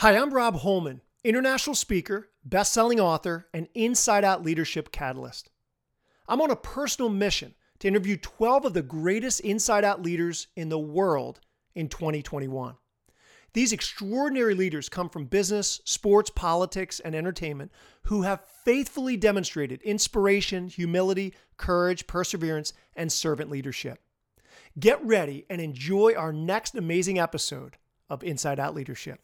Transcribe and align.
Hi, 0.00 0.16
I'm 0.16 0.32
Rob 0.32 0.54
Holman, 0.60 1.00
international 1.24 1.74
speaker, 1.74 2.28
best 2.44 2.72
selling 2.72 3.00
author, 3.00 3.48
and 3.52 3.66
inside 3.74 4.22
out 4.22 4.44
leadership 4.44 4.92
catalyst. 4.92 5.50
I'm 6.28 6.40
on 6.40 6.52
a 6.52 6.56
personal 6.56 7.10
mission 7.10 7.56
to 7.80 7.88
interview 7.88 8.16
12 8.16 8.66
of 8.66 8.74
the 8.74 8.82
greatest 8.82 9.40
inside 9.40 9.82
out 9.82 10.00
leaders 10.00 10.46
in 10.54 10.68
the 10.68 10.78
world 10.78 11.40
in 11.74 11.88
2021. 11.88 12.76
These 13.54 13.72
extraordinary 13.72 14.54
leaders 14.54 14.88
come 14.88 15.08
from 15.08 15.24
business, 15.26 15.80
sports, 15.84 16.30
politics, 16.30 17.00
and 17.00 17.16
entertainment 17.16 17.72
who 18.02 18.22
have 18.22 18.46
faithfully 18.64 19.16
demonstrated 19.16 19.82
inspiration, 19.82 20.68
humility, 20.68 21.34
courage, 21.56 22.06
perseverance, 22.06 22.72
and 22.94 23.10
servant 23.10 23.50
leadership. 23.50 24.00
Get 24.78 25.04
ready 25.04 25.44
and 25.50 25.60
enjoy 25.60 26.14
our 26.14 26.32
next 26.32 26.76
amazing 26.76 27.18
episode 27.18 27.78
of 28.08 28.22
Inside 28.22 28.60
Out 28.60 28.76
Leadership. 28.76 29.20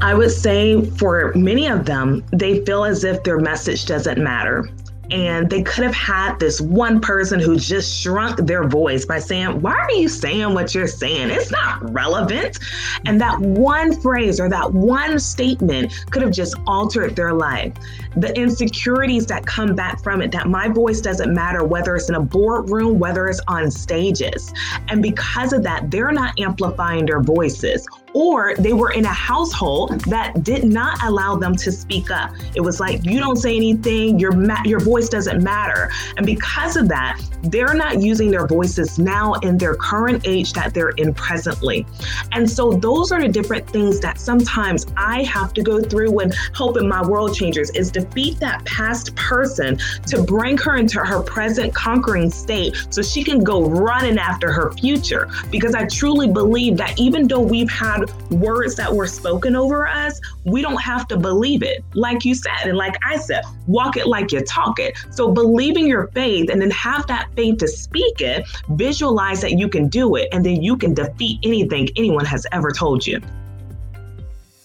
I 0.00 0.14
would 0.14 0.30
say 0.30 0.84
for 0.92 1.32
many 1.34 1.66
of 1.66 1.84
them, 1.84 2.24
they 2.30 2.64
feel 2.64 2.84
as 2.84 3.02
if 3.02 3.24
their 3.24 3.38
message 3.38 3.84
doesn't 3.84 4.22
matter. 4.22 4.70
And 5.10 5.48
they 5.48 5.62
could 5.62 5.84
have 5.84 5.94
had 5.94 6.38
this 6.38 6.60
one 6.60 7.00
person 7.00 7.40
who 7.40 7.56
just 7.56 8.00
shrunk 8.00 8.36
their 8.46 8.68
voice 8.68 9.06
by 9.06 9.18
saying, 9.18 9.60
Why 9.60 9.72
are 9.72 9.90
you 9.90 10.06
saying 10.08 10.52
what 10.52 10.74
you're 10.74 10.86
saying? 10.86 11.30
It's 11.30 11.50
not 11.50 11.92
relevant. 11.92 12.58
And 13.06 13.20
that 13.20 13.40
one 13.40 13.98
phrase 14.00 14.38
or 14.38 14.48
that 14.50 14.72
one 14.72 15.18
statement 15.18 15.94
could 16.10 16.22
have 16.22 16.30
just 16.30 16.56
altered 16.66 17.16
their 17.16 17.32
life. 17.32 17.72
The 18.18 18.36
insecurities 18.36 19.26
that 19.26 19.46
come 19.46 19.74
back 19.74 20.02
from 20.02 20.20
it, 20.20 20.30
that 20.32 20.46
my 20.46 20.68
voice 20.68 21.00
doesn't 21.00 21.32
matter, 21.32 21.64
whether 21.64 21.96
it's 21.96 22.10
in 22.10 22.14
a 22.14 22.22
boardroom, 22.22 22.98
whether 22.98 23.26
it's 23.28 23.40
on 23.48 23.70
stages. 23.70 24.52
And 24.88 25.02
because 25.02 25.54
of 25.54 25.62
that, 25.62 25.90
they're 25.90 26.12
not 26.12 26.38
amplifying 26.38 27.06
their 27.06 27.22
voices 27.22 27.88
or 28.14 28.54
they 28.58 28.72
were 28.72 28.92
in 28.92 29.04
a 29.04 29.12
household 29.12 30.00
that 30.02 30.42
did 30.42 30.64
not 30.64 31.02
allow 31.04 31.36
them 31.36 31.54
to 31.56 31.72
speak 31.72 32.10
up. 32.10 32.30
It 32.54 32.60
was 32.60 32.80
like 32.80 33.04
you 33.04 33.20
don't 33.20 33.36
say 33.36 33.56
anything, 33.56 34.18
your 34.18 34.32
ma- 34.32 34.62
your 34.64 34.80
voice 34.80 35.08
doesn't 35.08 35.42
matter. 35.42 35.90
And 36.16 36.26
because 36.26 36.76
of 36.76 36.88
that, 36.88 37.20
they're 37.42 37.74
not 37.74 38.00
using 38.00 38.30
their 38.30 38.46
voices 38.46 38.98
now 38.98 39.34
in 39.34 39.58
their 39.58 39.74
current 39.74 40.26
age 40.26 40.52
that 40.54 40.74
they're 40.74 40.90
in 40.90 41.14
presently. 41.14 41.86
And 42.32 42.48
so 42.48 42.72
those 42.72 43.12
are 43.12 43.20
the 43.20 43.28
different 43.28 43.68
things 43.68 44.00
that 44.00 44.18
sometimes 44.18 44.86
I 44.96 45.22
have 45.24 45.52
to 45.54 45.62
go 45.62 45.80
through 45.80 46.10
when 46.10 46.32
helping 46.54 46.88
my 46.88 47.06
world 47.06 47.34
changers 47.34 47.70
is 47.70 47.90
defeat 47.90 48.40
that 48.40 48.64
past 48.64 49.14
person 49.16 49.78
to 50.06 50.22
bring 50.22 50.58
her 50.58 50.76
into 50.76 51.00
her 51.00 51.22
present 51.22 51.74
conquering 51.74 52.30
state 52.30 52.76
so 52.90 53.02
she 53.02 53.22
can 53.22 53.44
go 53.44 53.64
running 53.68 54.18
after 54.18 54.52
her 54.52 54.72
future 54.72 55.28
because 55.50 55.74
I 55.74 55.86
truly 55.86 56.28
believe 56.28 56.76
that 56.78 56.98
even 56.98 57.28
though 57.28 57.40
we've 57.40 57.70
had 57.70 58.07
words 58.30 58.76
that 58.76 58.92
were 58.92 59.06
spoken 59.06 59.56
over 59.56 59.86
us, 59.86 60.20
we 60.44 60.62
don't 60.62 60.80
have 60.80 61.08
to 61.08 61.16
believe 61.16 61.62
it. 61.62 61.84
Like 61.94 62.24
you 62.24 62.34
said, 62.34 62.64
and 62.64 62.76
like 62.76 62.96
I 63.04 63.16
said, 63.16 63.44
walk 63.66 63.96
it 63.96 64.06
like 64.06 64.32
you 64.32 64.40
talk 64.42 64.78
it. 64.78 64.96
So 65.10 65.30
believing 65.30 65.86
your 65.86 66.08
faith 66.08 66.50
and 66.50 66.60
then 66.60 66.70
have 66.70 67.06
that 67.06 67.28
faith 67.36 67.58
to 67.58 67.68
speak 67.68 68.20
it, 68.20 68.46
visualize 68.70 69.40
that 69.40 69.52
you 69.52 69.68
can 69.68 69.88
do 69.88 70.16
it, 70.16 70.28
and 70.32 70.44
then 70.44 70.62
you 70.62 70.76
can 70.76 70.94
defeat 70.94 71.40
anything 71.42 71.88
anyone 71.96 72.24
has 72.24 72.46
ever 72.52 72.70
told 72.70 73.06
you. 73.06 73.20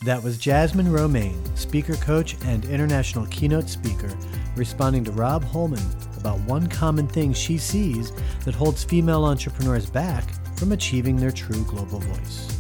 That 0.04 0.22
was 0.22 0.38
Jasmine 0.38 0.92
Romaine, 0.92 1.42
speaker 1.56 1.96
coach 1.96 2.36
and 2.44 2.66
international 2.66 3.26
keynote 3.28 3.70
speaker, 3.70 4.14
responding 4.56 5.06
to 5.06 5.12
Rob 5.12 5.46
Holman 5.46 5.80
about 6.18 6.40
one 6.42 6.68
common 6.68 7.08
thing 7.08 7.34
she 7.34 7.58
sees 7.58 8.12
that 8.44 8.54
holds 8.54 8.84
female 8.84 9.24
entrepreneurs 9.24 9.90
back 9.90 10.26
from 10.58 10.74
achieving 10.74 11.16
their 11.16 11.32
true 11.32 11.64
global 11.64 12.00
voice. 12.00 12.53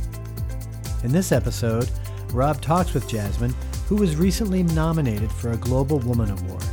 In 1.03 1.11
this 1.11 1.33
episode, 1.33 1.89
Rob 2.31 2.61
talks 2.61 2.93
with 2.93 3.09
Jasmine, 3.09 3.53
who 3.87 3.97
was 3.97 4.15
recently 4.15 4.63
nominated 4.63 5.29
for 5.29 5.51
a 5.51 5.57
Global 5.57 5.99
Woman 5.99 6.31
Award. 6.31 6.63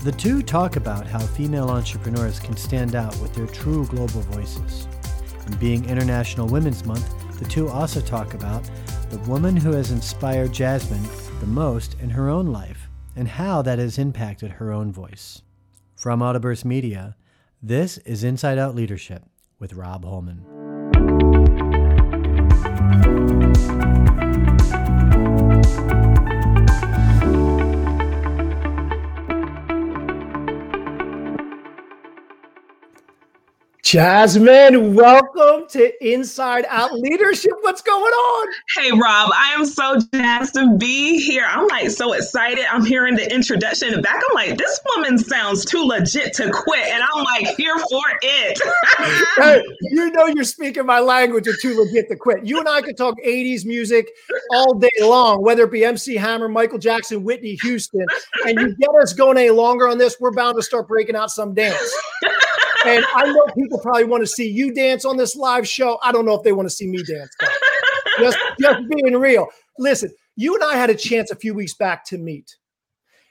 The 0.00 0.10
two 0.10 0.42
talk 0.42 0.74
about 0.74 1.06
how 1.06 1.20
female 1.20 1.70
entrepreneurs 1.70 2.40
can 2.40 2.56
stand 2.56 2.96
out 2.96 3.16
with 3.18 3.32
their 3.32 3.46
true 3.46 3.86
global 3.86 4.22
voices. 4.22 4.88
And 5.46 5.58
being 5.60 5.88
International 5.88 6.48
Women's 6.48 6.84
Month, 6.84 7.38
the 7.38 7.44
two 7.44 7.68
also 7.68 8.00
talk 8.00 8.34
about 8.34 8.68
the 9.10 9.18
woman 9.18 9.54
who 9.56 9.70
has 9.72 9.92
inspired 9.92 10.52
Jasmine 10.52 11.08
the 11.38 11.46
most 11.46 11.94
in 12.00 12.10
her 12.10 12.28
own 12.28 12.48
life 12.48 12.88
and 13.14 13.28
how 13.28 13.62
that 13.62 13.78
has 13.78 13.98
impacted 13.98 14.52
her 14.52 14.72
own 14.72 14.90
voice. 14.92 15.42
From 15.94 16.20
Audioburst 16.20 16.64
Media, 16.64 17.14
this 17.62 17.98
is 17.98 18.24
Inside 18.24 18.58
Out 18.58 18.74
Leadership 18.74 19.22
with 19.60 19.74
Rob 19.74 20.04
Holman. 20.04 20.44
Jasmine, 33.90 34.94
welcome 34.94 35.66
to 35.70 35.90
Inside 36.00 36.64
Out 36.68 36.92
Leadership. 36.92 37.50
What's 37.62 37.82
going 37.82 38.00
on? 38.12 38.48
Hey, 38.76 38.92
Rob, 38.92 39.32
I 39.34 39.52
am 39.58 39.66
so 39.66 39.98
jazzed 40.14 40.54
to 40.54 40.76
be 40.76 41.18
here. 41.18 41.44
I'm 41.48 41.66
like 41.66 41.90
so 41.90 42.12
excited. 42.12 42.66
I'm 42.70 42.84
hearing 42.84 43.16
the 43.16 43.28
introduction 43.34 43.88
in 43.88 43.94
the 43.96 44.00
back. 44.00 44.22
I'm 44.28 44.34
like, 44.36 44.56
this 44.56 44.80
woman 44.94 45.18
sounds 45.18 45.64
too 45.64 45.82
legit 45.82 46.34
to 46.34 46.52
quit. 46.52 46.86
And 46.86 47.02
I'm 47.02 47.24
like, 47.24 47.56
here 47.56 47.76
for 47.90 48.02
it. 48.22 48.60
hey, 49.38 49.60
you 49.80 50.12
know, 50.12 50.26
you're 50.26 50.44
speaking 50.44 50.86
my 50.86 51.00
language 51.00 51.48
of 51.48 51.60
too 51.60 51.76
legit 51.76 52.08
to 52.10 52.16
quit. 52.16 52.46
You 52.46 52.60
and 52.60 52.68
I 52.68 52.82
could 52.82 52.96
talk 52.96 53.18
80s 53.26 53.66
music 53.66 54.08
all 54.52 54.74
day 54.74 54.88
long, 55.00 55.42
whether 55.42 55.64
it 55.64 55.72
be 55.72 55.84
MC 55.84 56.14
Hammer, 56.14 56.48
Michael 56.48 56.78
Jackson, 56.78 57.24
Whitney 57.24 57.58
Houston. 57.62 58.06
And 58.46 58.56
you 58.56 58.76
get 58.76 58.90
us 59.02 59.12
going 59.12 59.36
any 59.36 59.50
longer 59.50 59.88
on 59.88 59.98
this, 59.98 60.20
we're 60.20 60.30
bound 60.30 60.54
to 60.58 60.62
start 60.62 60.86
breaking 60.86 61.16
out 61.16 61.32
some 61.32 61.54
dance 61.54 61.92
and 62.86 63.04
I 63.14 63.30
know 63.30 63.46
people 63.54 63.79
probably 63.80 64.04
want 64.04 64.22
to 64.22 64.26
see 64.26 64.48
you 64.48 64.72
dance 64.72 65.04
on 65.04 65.16
this 65.16 65.36
live 65.36 65.66
show. 65.66 65.98
I 66.02 66.12
don't 66.12 66.24
know 66.24 66.34
if 66.34 66.42
they 66.42 66.52
want 66.52 66.68
to 66.68 66.74
see 66.74 66.86
me 66.86 67.02
dance. 67.02 67.34
Just, 68.18 68.38
just 68.60 68.80
being 68.88 69.16
real. 69.16 69.48
Listen, 69.78 70.10
you 70.36 70.54
and 70.54 70.64
I 70.64 70.76
had 70.76 70.90
a 70.90 70.94
chance 70.94 71.30
a 71.30 71.36
few 71.36 71.54
weeks 71.54 71.74
back 71.74 72.04
to 72.06 72.18
meet. 72.18 72.56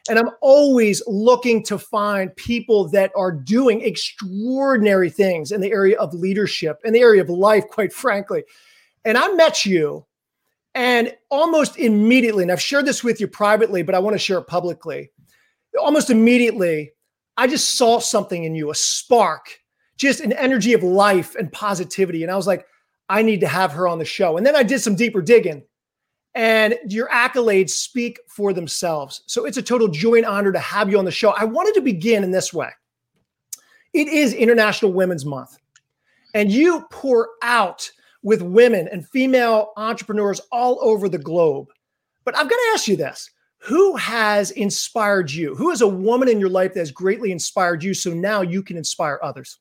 And 0.09 0.17
I'm 0.17 0.29
always 0.41 1.03
looking 1.05 1.61
to 1.65 1.77
find 1.77 2.35
people 2.35 2.89
that 2.89 3.11
are 3.15 3.31
doing 3.31 3.81
extraordinary 3.81 5.09
things 5.09 5.51
in 5.51 5.61
the 5.61 5.71
area 5.71 5.99
of 5.99 6.13
leadership, 6.13 6.79
in 6.83 6.93
the 6.93 7.01
area 7.01 7.21
of 7.21 7.29
life, 7.29 7.67
quite 7.67 7.93
frankly. 7.93 8.43
And 9.05 9.17
I 9.17 9.31
met 9.33 9.65
you, 9.65 10.05
and 10.73 11.15
almost 11.29 11.77
immediately, 11.77 12.43
and 12.43 12.51
I've 12.51 12.61
shared 12.61 12.85
this 12.85 13.03
with 13.03 13.21
you 13.21 13.27
privately, 13.27 13.83
but 13.83 13.93
I 13.93 13.99
want 13.99 14.15
to 14.15 14.19
share 14.19 14.39
it 14.39 14.47
publicly. 14.47 15.11
Almost 15.79 16.09
immediately, 16.09 16.93
I 17.37 17.47
just 17.47 17.71
saw 17.71 17.99
something 17.99 18.43
in 18.43 18.55
you, 18.55 18.71
a 18.71 18.75
spark, 18.75 19.59
just 19.99 20.21
an 20.21 20.31
energy 20.33 20.73
of 20.73 20.81
life 20.81 21.35
and 21.35 21.51
positivity. 21.51 22.23
And 22.23 22.31
I 22.31 22.35
was 22.35 22.47
like, 22.47 22.65
I 23.09 23.21
need 23.21 23.41
to 23.41 23.47
have 23.47 23.71
her 23.73 23.87
on 23.87 23.99
the 23.99 24.05
show. 24.05 24.37
And 24.37 24.45
then 24.45 24.55
I 24.55 24.63
did 24.63 24.79
some 24.79 24.95
deeper 24.95 25.21
digging, 25.21 25.63
and 26.35 26.75
your 26.87 27.09
accolades 27.09 27.71
speak 27.71 28.19
for 28.27 28.53
themselves. 28.53 29.23
So 29.27 29.45
it's 29.45 29.57
a 29.57 29.61
total 29.61 29.87
joy 29.87 30.15
and 30.15 30.25
honor 30.25 30.51
to 30.51 30.59
have 30.59 30.89
you 30.89 30.97
on 30.97 31.05
the 31.05 31.11
show. 31.11 31.31
I 31.31 31.43
wanted 31.43 31.73
to 31.75 31.81
begin 31.81 32.23
in 32.23 32.31
this 32.31 32.53
way 32.53 32.69
it 33.93 34.07
is 34.07 34.33
International 34.33 34.93
Women's 34.93 35.25
Month, 35.25 35.57
and 36.33 36.51
you 36.51 36.85
pour 36.91 37.29
out 37.41 37.91
with 38.21 38.41
women 38.41 38.87
and 38.91 39.07
female 39.07 39.71
entrepreneurs 39.75 40.39
all 40.51 40.77
over 40.81 41.09
the 41.09 41.17
globe. 41.17 41.67
But 42.23 42.35
I've 42.37 42.49
got 42.49 42.55
to 42.55 42.71
ask 42.73 42.87
you 42.87 42.95
this 42.95 43.29
who 43.57 43.97
has 43.97 44.51
inspired 44.51 45.29
you? 45.29 45.55
Who 45.55 45.71
is 45.71 45.81
a 45.81 45.87
woman 45.87 46.29
in 46.29 46.39
your 46.39 46.49
life 46.49 46.73
that 46.73 46.79
has 46.79 46.91
greatly 46.91 47.31
inspired 47.31 47.83
you 47.83 47.93
so 47.93 48.13
now 48.13 48.41
you 48.41 48.63
can 48.63 48.77
inspire 48.77 49.19
others? 49.21 49.59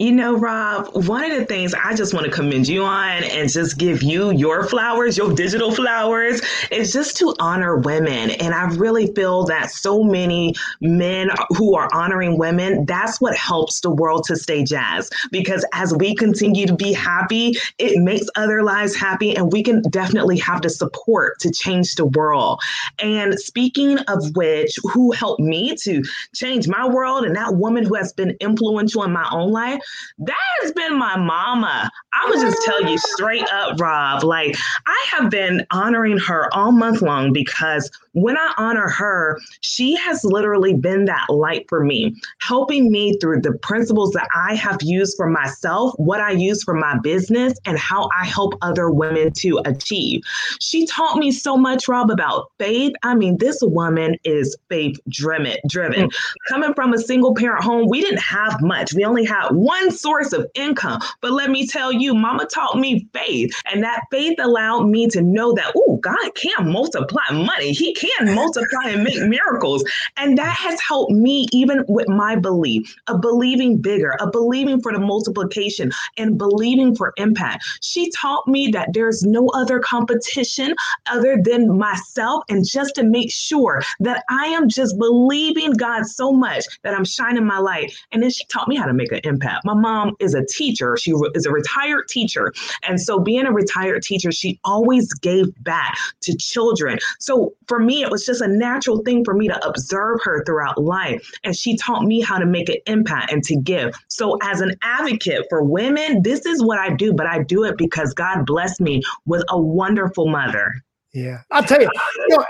You 0.00 0.12
know, 0.12 0.34
Rob, 0.34 0.88
one 1.06 1.30
of 1.30 1.38
the 1.38 1.44
things 1.44 1.74
I 1.74 1.94
just 1.94 2.14
want 2.14 2.24
to 2.24 2.32
commend 2.32 2.66
you 2.66 2.84
on 2.84 3.22
and 3.22 3.50
just 3.50 3.76
give 3.76 4.02
you 4.02 4.30
your 4.30 4.66
flowers, 4.66 5.18
your 5.18 5.34
digital 5.34 5.72
flowers, 5.72 6.40
is 6.70 6.90
just 6.90 7.18
to 7.18 7.34
honor 7.38 7.76
women. 7.76 8.30
And 8.30 8.54
I 8.54 8.64
really 8.76 9.12
feel 9.12 9.44
that 9.44 9.70
so 9.70 10.02
many 10.02 10.54
men 10.80 11.28
who 11.50 11.76
are 11.76 11.90
honoring 11.92 12.38
women, 12.38 12.86
that's 12.86 13.20
what 13.20 13.36
helps 13.36 13.80
the 13.80 13.90
world 13.90 14.24
to 14.28 14.36
stay 14.36 14.64
jazz. 14.64 15.10
Because 15.30 15.66
as 15.74 15.94
we 15.94 16.14
continue 16.14 16.66
to 16.66 16.74
be 16.74 16.94
happy, 16.94 17.52
it 17.76 18.02
makes 18.02 18.24
other 18.36 18.62
lives 18.62 18.96
happy. 18.96 19.36
And 19.36 19.52
we 19.52 19.62
can 19.62 19.82
definitely 19.82 20.38
have 20.38 20.62
the 20.62 20.70
support 20.70 21.38
to 21.40 21.50
change 21.50 21.96
the 21.96 22.06
world. 22.06 22.62
And 23.00 23.38
speaking 23.38 23.98
of 24.08 24.34
which, 24.34 24.78
who 24.82 25.12
helped 25.12 25.42
me 25.42 25.76
to 25.82 26.02
change 26.34 26.68
my 26.68 26.88
world 26.88 27.26
and 27.26 27.36
that 27.36 27.56
woman 27.56 27.84
who 27.84 27.96
has 27.96 28.14
been 28.14 28.34
influential 28.40 29.04
in 29.04 29.12
my 29.12 29.28
own 29.30 29.50
life 29.50 29.82
that 30.18 30.36
has 30.62 30.72
been 30.72 30.98
my 30.98 31.16
mama. 31.16 31.90
I 32.12 32.28
would 32.28 32.40
just 32.40 32.62
tell 32.64 32.82
you 32.82 32.98
straight 32.98 33.46
up, 33.52 33.80
Rob. 33.80 34.24
Like, 34.24 34.56
I 34.86 35.06
have 35.12 35.30
been 35.30 35.66
honoring 35.70 36.18
her 36.18 36.52
all 36.54 36.72
month 36.72 37.02
long 37.02 37.32
because 37.32 37.90
when 38.12 38.36
I 38.36 38.52
honor 38.56 38.88
her, 38.88 39.38
she 39.60 39.94
has 39.96 40.24
literally 40.24 40.74
been 40.74 41.04
that 41.04 41.26
light 41.30 41.66
for 41.68 41.84
me, 41.84 42.14
helping 42.40 42.90
me 42.90 43.16
through 43.18 43.40
the 43.42 43.52
principles 43.58 44.12
that 44.12 44.28
I 44.34 44.54
have 44.54 44.82
used 44.82 45.16
for 45.16 45.28
myself, 45.28 45.94
what 45.96 46.20
I 46.20 46.32
use 46.32 46.64
for 46.64 46.74
my 46.74 46.98
business, 46.98 47.54
and 47.64 47.78
how 47.78 48.08
I 48.18 48.24
help 48.24 48.54
other 48.62 48.90
women 48.90 49.32
to 49.34 49.60
achieve. 49.64 50.22
She 50.60 50.86
taught 50.86 51.18
me 51.18 51.30
so 51.30 51.56
much, 51.56 51.86
Rob, 51.88 52.10
about 52.10 52.50
faith. 52.58 52.92
I 53.02 53.14
mean, 53.14 53.38
this 53.38 53.58
woman 53.62 54.16
is 54.24 54.56
faith 54.68 54.98
driven. 55.08 55.56
Driven. 55.68 56.08
Mm. 56.08 56.14
Coming 56.48 56.74
from 56.74 56.92
a 56.92 56.98
single 56.98 57.34
parent 57.34 57.62
home, 57.62 57.86
we 57.88 58.00
didn't 58.00 58.20
have 58.20 58.60
much. 58.60 58.92
We 58.92 59.04
only 59.04 59.24
had 59.24 59.50
one 59.50 59.90
source 59.90 60.32
of 60.32 60.46
income. 60.54 61.00
But 61.20 61.32
let 61.32 61.50
me 61.50 61.66
tell 61.66 61.92
you, 61.92 62.14
Mama 62.14 62.46
taught 62.46 62.78
me 62.78 63.06
faith, 63.12 63.52
and 63.70 63.82
that 63.84 64.02
faith 64.10 64.38
allowed 64.40 64.86
me 64.88 65.06
to 65.08 65.22
know 65.22 65.52
that, 65.54 65.72
oh, 65.76 65.96
God 65.96 66.34
can 66.34 66.72
multiply 66.72 67.22
money. 67.30 67.72
He 67.72 67.94
can 68.00 68.34
multiply 68.34 68.90
and 68.90 69.04
make 69.04 69.20
miracles. 69.22 69.84
And 70.16 70.38
that 70.38 70.56
has 70.56 70.80
helped 70.80 71.12
me, 71.12 71.46
even 71.52 71.84
with 71.88 72.08
my 72.08 72.36
belief, 72.36 72.94
a 73.06 73.18
believing 73.18 73.78
bigger, 73.78 74.16
a 74.20 74.30
believing 74.30 74.80
for 74.80 74.92
the 74.92 74.98
multiplication, 74.98 75.92
and 76.16 76.38
believing 76.38 76.94
for 76.94 77.12
impact. 77.16 77.64
She 77.82 78.10
taught 78.10 78.46
me 78.46 78.68
that 78.68 78.92
there's 78.92 79.22
no 79.22 79.48
other 79.48 79.80
competition 79.80 80.74
other 81.10 81.38
than 81.42 81.76
myself, 81.76 82.44
and 82.48 82.66
just 82.66 82.94
to 82.96 83.02
make 83.02 83.30
sure 83.30 83.82
that 84.00 84.24
I 84.30 84.46
am 84.46 84.68
just 84.68 84.98
believing 84.98 85.72
God 85.72 86.06
so 86.06 86.32
much 86.32 86.64
that 86.82 86.94
I'm 86.94 87.04
shining 87.04 87.44
my 87.44 87.58
light. 87.58 87.92
And 88.12 88.22
then 88.22 88.30
she 88.30 88.44
taught 88.46 88.68
me 88.68 88.76
how 88.76 88.86
to 88.86 88.94
make 88.94 89.12
an 89.12 89.20
impact. 89.24 89.64
My 89.64 89.74
mom 89.74 90.16
is 90.20 90.34
a 90.34 90.44
teacher, 90.44 90.96
she 90.96 91.12
is 91.34 91.46
a 91.46 91.50
retired 91.50 92.08
teacher. 92.08 92.52
And 92.86 93.00
so, 93.00 93.18
being 93.18 93.46
a 93.46 93.52
retired 93.52 94.02
teacher, 94.02 94.32
she 94.32 94.58
always 94.64 95.12
gave 95.12 95.46
back 95.62 95.96
to 96.22 96.36
children. 96.36 96.98
So, 97.18 97.54
for 97.66 97.78
me, 97.78 97.89
it 97.98 98.10
was 98.10 98.24
just 98.24 98.40
a 98.40 98.48
natural 98.48 99.02
thing 99.02 99.24
for 99.24 99.34
me 99.34 99.48
to 99.48 99.66
observe 99.66 100.20
her 100.22 100.44
throughout 100.44 100.80
life. 100.82 101.30
And 101.44 101.54
she 101.56 101.76
taught 101.76 102.04
me 102.04 102.20
how 102.20 102.38
to 102.38 102.46
make 102.46 102.68
an 102.68 102.76
impact 102.86 103.32
and 103.32 103.42
to 103.44 103.56
give. 103.56 103.94
So, 104.08 104.38
as 104.42 104.60
an 104.60 104.74
advocate 104.82 105.46
for 105.48 105.62
women, 105.62 106.22
this 106.22 106.46
is 106.46 106.62
what 106.62 106.78
I 106.78 106.90
do, 106.90 107.12
but 107.12 107.26
I 107.26 107.42
do 107.42 107.64
it 107.64 107.76
because 107.76 108.14
God 108.14 108.46
blessed 108.46 108.80
me 108.80 109.02
with 109.26 109.44
a 109.48 109.60
wonderful 109.60 110.28
mother. 110.28 110.72
Yeah. 111.12 111.38
I'll 111.50 111.64
tell 111.64 111.80
you, 111.80 111.90
you 112.28 112.36
know, 112.36 112.46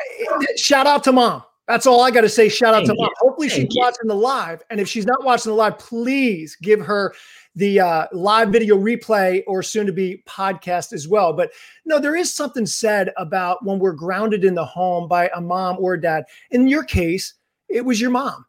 shout 0.57 0.87
out 0.87 1.05
to 1.05 1.13
mom. 1.13 1.43
That's 1.67 1.87
all 1.87 2.03
I 2.03 2.11
got 2.11 2.23
to 2.23 2.29
say. 2.29 2.49
Shout 2.49 2.75
out 2.75 2.87
Thank 2.87 2.99
to 2.99 3.03
mom. 3.05 3.11
Hopefully 3.21 3.49
Thank 3.49 3.71
she's 3.71 3.77
you. 3.77 3.83
watching 3.83 4.09
the 4.09 4.15
live. 4.15 4.63
And 4.71 4.81
if 4.81 4.89
she's 4.89 5.07
not 5.07 5.25
watching 5.25 5.51
the 5.51 5.57
live, 5.57 5.79
please 5.79 6.57
give 6.61 6.81
her 6.81 7.15
the 7.57 7.81
uh, 7.81 8.07
live 8.13 8.51
video 8.51 8.77
replay 8.77 9.43
or 9.47 9.63
soon 9.63 9.87
to 9.87 9.93
be 9.93 10.23
podcast 10.27 10.93
as 10.93 11.09
well. 11.09 11.33
But 11.33 11.51
no, 11.85 11.99
there 11.99 12.17
is 12.17 12.33
something 12.33 12.67
said 12.67 13.11
about 13.17 13.65
when 13.65 13.79
we're 13.79 13.93
grounded 13.93 14.45
in 14.45 14.55
the 14.55 14.65
home 14.65 15.09
by 15.09 15.31
a 15.35 15.41
mom 15.41 15.77
or 15.79 15.95
a 15.95 16.01
dad. 16.01 16.25
In 16.51 16.69
your 16.69 16.85
case, 16.85 17.35
it 17.69 17.85
was 17.85 18.01
your 18.01 18.11
mom. 18.11 18.45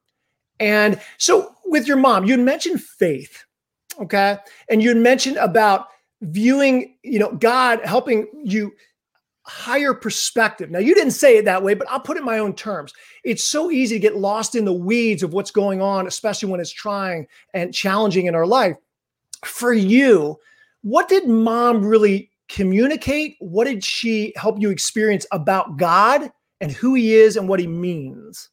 And 0.60 1.00
so 1.18 1.56
with 1.66 1.88
your 1.88 1.98
mom, 1.98 2.26
you'd 2.26 2.40
mentioned 2.40 2.82
faith. 2.82 3.44
Okay. 4.00 4.38
And 4.70 4.82
you'd 4.82 4.98
mentioned 4.98 5.38
about 5.38 5.88
viewing, 6.22 6.96
you 7.04 7.20
know, 7.20 7.32
God 7.34 7.82
helping 7.84 8.28
you 8.44 8.72
higher 9.44 9.94
perspective. 9.94 10.70
Now, 10.70 10.80
you 10.80 10.94
didn't 10.94 11.12
say 11.12 11.38
it 11.38 11.46
that 11.46 11.64
way, 11.64 11.74
but 11.74 11.90
I'll 11.90 12.00
put 12.00 12.18
it 12.18 12.20
in 12.20 12.26
my 12.26 12.38
own 12.38 12.54
terms. 12.54 12.94
It's 13.24 13.44
so 13.44 13.72
easy 13.72 13.96
to 13.96 14.00
get 14.00 14.16
lost 14.16 14.56
in 14.56 14.66
the 14.66 14.74
weeds 14.74 15.24
of 15.24 15.34
what's 15.34 15.52
going 15.52 15.82
on, 15.82 16.08
especially 16.08 16.50
when 16.50 16.60
it's 16.60 16.72
trying 16.72 17.28
and 17.54 17.74
challenging 17.74 18.28
in 18.28 18.36
our 18.36 18.46
life. 18.46 18.78
For 19.44 19.74
you, 19.74 20.38
what 20.84 21.10
did 21.10 21.28
mom 21.28 21.84
really 21.84 22.30
communicate? 22.48 23.38
What 23.40 23.66
did 23.66 23.84
she 23.84 24.34
help 24.36 24.60
you 24.60 24.70
experience 24.70 25.26
about 25.32 25.78
God 25.78 26.32
and 26.60 26.72
who 26.72 26.94
he 26.94 27.16
is 27.16 27.38
and 27.38 27.50
what 27.50 27.60
he 27.60 27.68
means? 27.68 28.51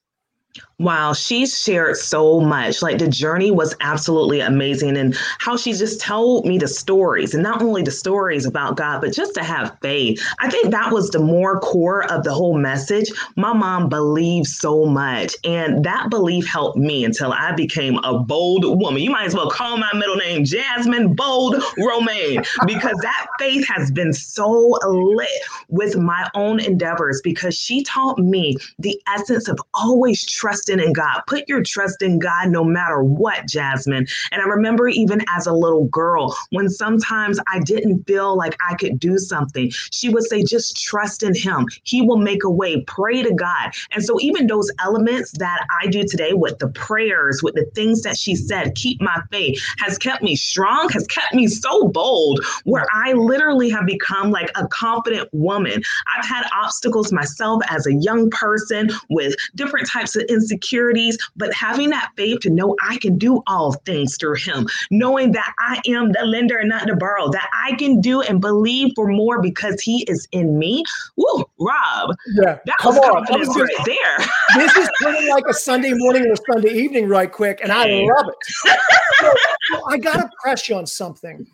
Wow, 0.81 1.12
she 1.12 1.44
shared 1.44 1.96
so 1.96 2.38
much. 2.38 2.82
Like 2.82 2.99
the 2.99 3.08
journey 3.08 3.50
was 3.50 3.75
absolutely 3.81 4.38
amazing, 4.38 4.96
and 4.96 5.16
how 5.38 5.56
she 5.56 5.72
just 5.72 6.00
told 6.00 6.46
me 6.46 6.56
the 6.56 6.69
stories, 6.69 7.34
and 7.34 7.43
not 7.43 7.62
only 7.62 7.82
the 7.82 7.90
stories 7.90 8.46
about 8.46 8.76
God, 8.76 9.00
but 9.00 9.12
just 9.12 9.34
to 9.34 9.43
have 9.43 9.76
faith. 9.82 10.25
I 10.38 10.49
think 10.49 10.70
that 10.70 10.93
was 10.93 11.10
the 11.10 11.19
more 11.19 11.58
core 11.58 12.05
of 12.12 12.22
the 12.22 12.32
whole 12.32 12.56
message. 12.56 13.10
My 13.34 13.52
mom 13.52 13.88
believed 13.88 14.46
so 14.46 14.84
much, 14.84 15.34
and 15.43 15.84
that 15.84 16.10
belief 16.10 16.46
helped 16.46 16.78
me 16.78 17.05
until 17.05 17.32
I 17.32 17.52
became 17.52 17.99
a 18.05 18.20
bold 18.20 18.64
woman. 18.81 19.02
You 19.02 19.10
might 19.10 19.26
as 19.26 19.34
well 19.34 19.50
call 19.50 19.78
my 19.78 19.93
middle 19.94 20.16
name 20.16 20.44
Jasmine 20.44 21.14
Bold 21.14 21.56
Romaine, 21.76 22.43
because 22.66 22.96
that 23.02 23.26
faith 23.40 23.66
has 23.66 23.90
been 23.90 24.12
so 24.12 24.78
lit 24.87 25.28
with 25.70 25.96
my 25.96 26.28
own 26.34 26.60
endeavors 26.60 27.20
because 27.25 27.56
she 27.56 27.82
taught 27.82 28.20
me 28.20 28.56
the 28.78 29.00
essence 29.08 29.49
of 29.49 29.58
always 29.75 30.25
trusting 30.25 30.48
in 30.69 30.93
God. 30.93 31.23
Put 31.27 31.49
your 31.49 31.62
trust 31.62 32.03
in 32.03 32.19
God 32.19 32.49
no 32.49 32.65
matter 32.65 33.03
what, 33.03 33.47
Jasmine. 33.47 34.06
And 34.33 34.43
I 34.43 34.45
remember 34.45 34.89
even 34.89 35.23
as 35.35 35.47
a 35.47 35.53
little 35.53 35.85
girl, 35.87 36.37
when 36.50 36.69
sometimes 36.69 37.39
I 37.53 37.61
didn't 37.61 38.05
feel 38.06 38.37
like 38.37 38.56
I 38.69 38.75
could 38.75 38.99
do 38.99 39.19
something, 39.19 39.71
she 39.71 40.09
would 40.09 40.25
say, 40.25 40.43
just 40.43 40.83
trust 40.83 41.23
in 41.23 41.35
Him. 41.35 41.67
He 41.85 42.03
will 42.03 42.17
make 42.19 42.45
a 42.45 42.50
way. 42.50 42.83
Pray 42.83 43.23
to 43.23 43.35
God. 43.35 43.73
And 43.93 44.05
so, 44.05 44.19
even 44.21 44.47
those 44.47 44.71
elements 44.81 45.33
that 45.33 45.67
I 45.83 45.87
do 45.89 46.03
today 46.05 46.33
with 46.33 46.59
the 46.59 46.69
prayers, 46.69 47.43
with 47.43 47.55
the 47.55 47.67
things 47.75 48.03
that 48.03 48.17
she 48.17 48.35
said, 48.35 48.75
keep 48.75 49.01
my 49.01 49.21
faith, 49.31 49.62
has 49.79 49.99
kept 49.99 50.23
me 50.23 50.37
strong, 50.37 50.89
has 50.91 51.06
kept 51.06 51.35
me 51.35 51.47
so 51.47 51.89
bold, 51.89 52.44
where 52.65 52.87
I 52.93 53.12
literally 53.12 53.71
have 53.71 53.87
become 53.87 54.31
like 54.31 54.51
a 54.56 54.67
confident 54.69 55.29
woman. 55.33 55.83
I've 56.17 56.27
had 56.27 56.47
obstacles 56.55 57.12
myself 57.12 57.62
as 57.69 57.87
a 57.87 57.94
young 57.94 58.31
person 58.31 58.91
with 59.09 59.35
different 59.55 59.89
types 59.89 60.17
of 60.17 60.25
insecurities, 60.38 61.19
but 61.37 61.52
having 61.52 61.90
that 61.90 62.11
faith 62.17 62.40
to 62.40 62.50
know 62.50 62.76
I 62.82 62.96
can 62.99 63.19
do 63.19 63.43
all 63.46 63.73
things 63.85 64.17
through 64.17 64.37
him, 64.37 64.67
knowing 64.90 65.32
that 65.32 65.52
I 65.58 65.81
am 65.87 66.12
the 66.12 66.25
lender 66.25 66.58
and 66.58 66.69
not 66.69 66.87
the 66.87 66.96
borrower, 66.96 67.31
that 67.32 67.49
I 67.52 67.75
can 67.76 68.00
do 68.00 68.20
and 68.23 68.40
believe 68.40 68.93
for 68.94 69.08
more 69.08 69.40
because 69.43 69.81
he 69.81 70.05
is 70.08 70.29
in 70.32 70.58
me. 70.58 70.85
Woo, 71.17 71.44
Rob. 71.58 72.14
Yeah. 72.35 72.58
That 72.67 72.76
Come 72.81 72.94
was 72.94 73.05
on. 73.05 73.26
confidence 73.26 73.56
right 73.56 73.87
there. 73.87 74.19
this 74.56 74.76
is 74.76 74.88
turning 75.02 75.29
like 75.29 75.44
a 75.49 75.55
Sunday 75.55 75.93
morning 75.94 76.26
or 76.26 76.35
Sunday 76.52 76.73
evening 76.73 77.08
right 77.08 77.31
quick, 77.31 77.61
and 77.62 77.73
I 77.73 77.87
love 77.87 78.26
it. 78.29 78.75
so, 79.20 79.34
so 79.70 79.82
I 79.88 79.99
got 79.99 80.19
to 80.19 80.31
press 80.43 80.69
you 80.69 80.76
on 80.76 80.87
something 80.87 81.46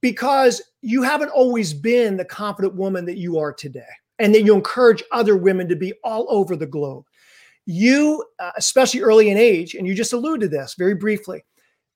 because 0.00 0.60
you 0.82 1.02
haven't 1.02 1.30
always 1.30 1.72
been 1.72 2.16
the 2.16 2.24
confident 2.24 2.74
woman 2.74 3.04
that 3.06 3.16
you 3.16 3.38
are 3.38 3.52
today 3.52 3.86
and 4.18 4.34
that 4.34 4.42
you 4.42 4.54
encourage 4.54 5.02
other 5.12 5.36
women 5.36 5.68
to 5.68 5.76
be 5.76 5.92
all 6.04 6.26
over 6.28 6.56
the 6.56 6.66
globe 6.66 7.04
you, 7.66 8.24
uh, 8.38 8.50
especially 8.56 9.00
early 9.00 9.30
in 9.30 9.38
age, 9.38 9.74
and 9.74 9.86
you 9.86 9.94
just 9.94 10.12
alluded 10.12 10.50
to 10.50 10.56
this 10.56 10.74
very 10.74 10.94
briefly, 10.94 11.44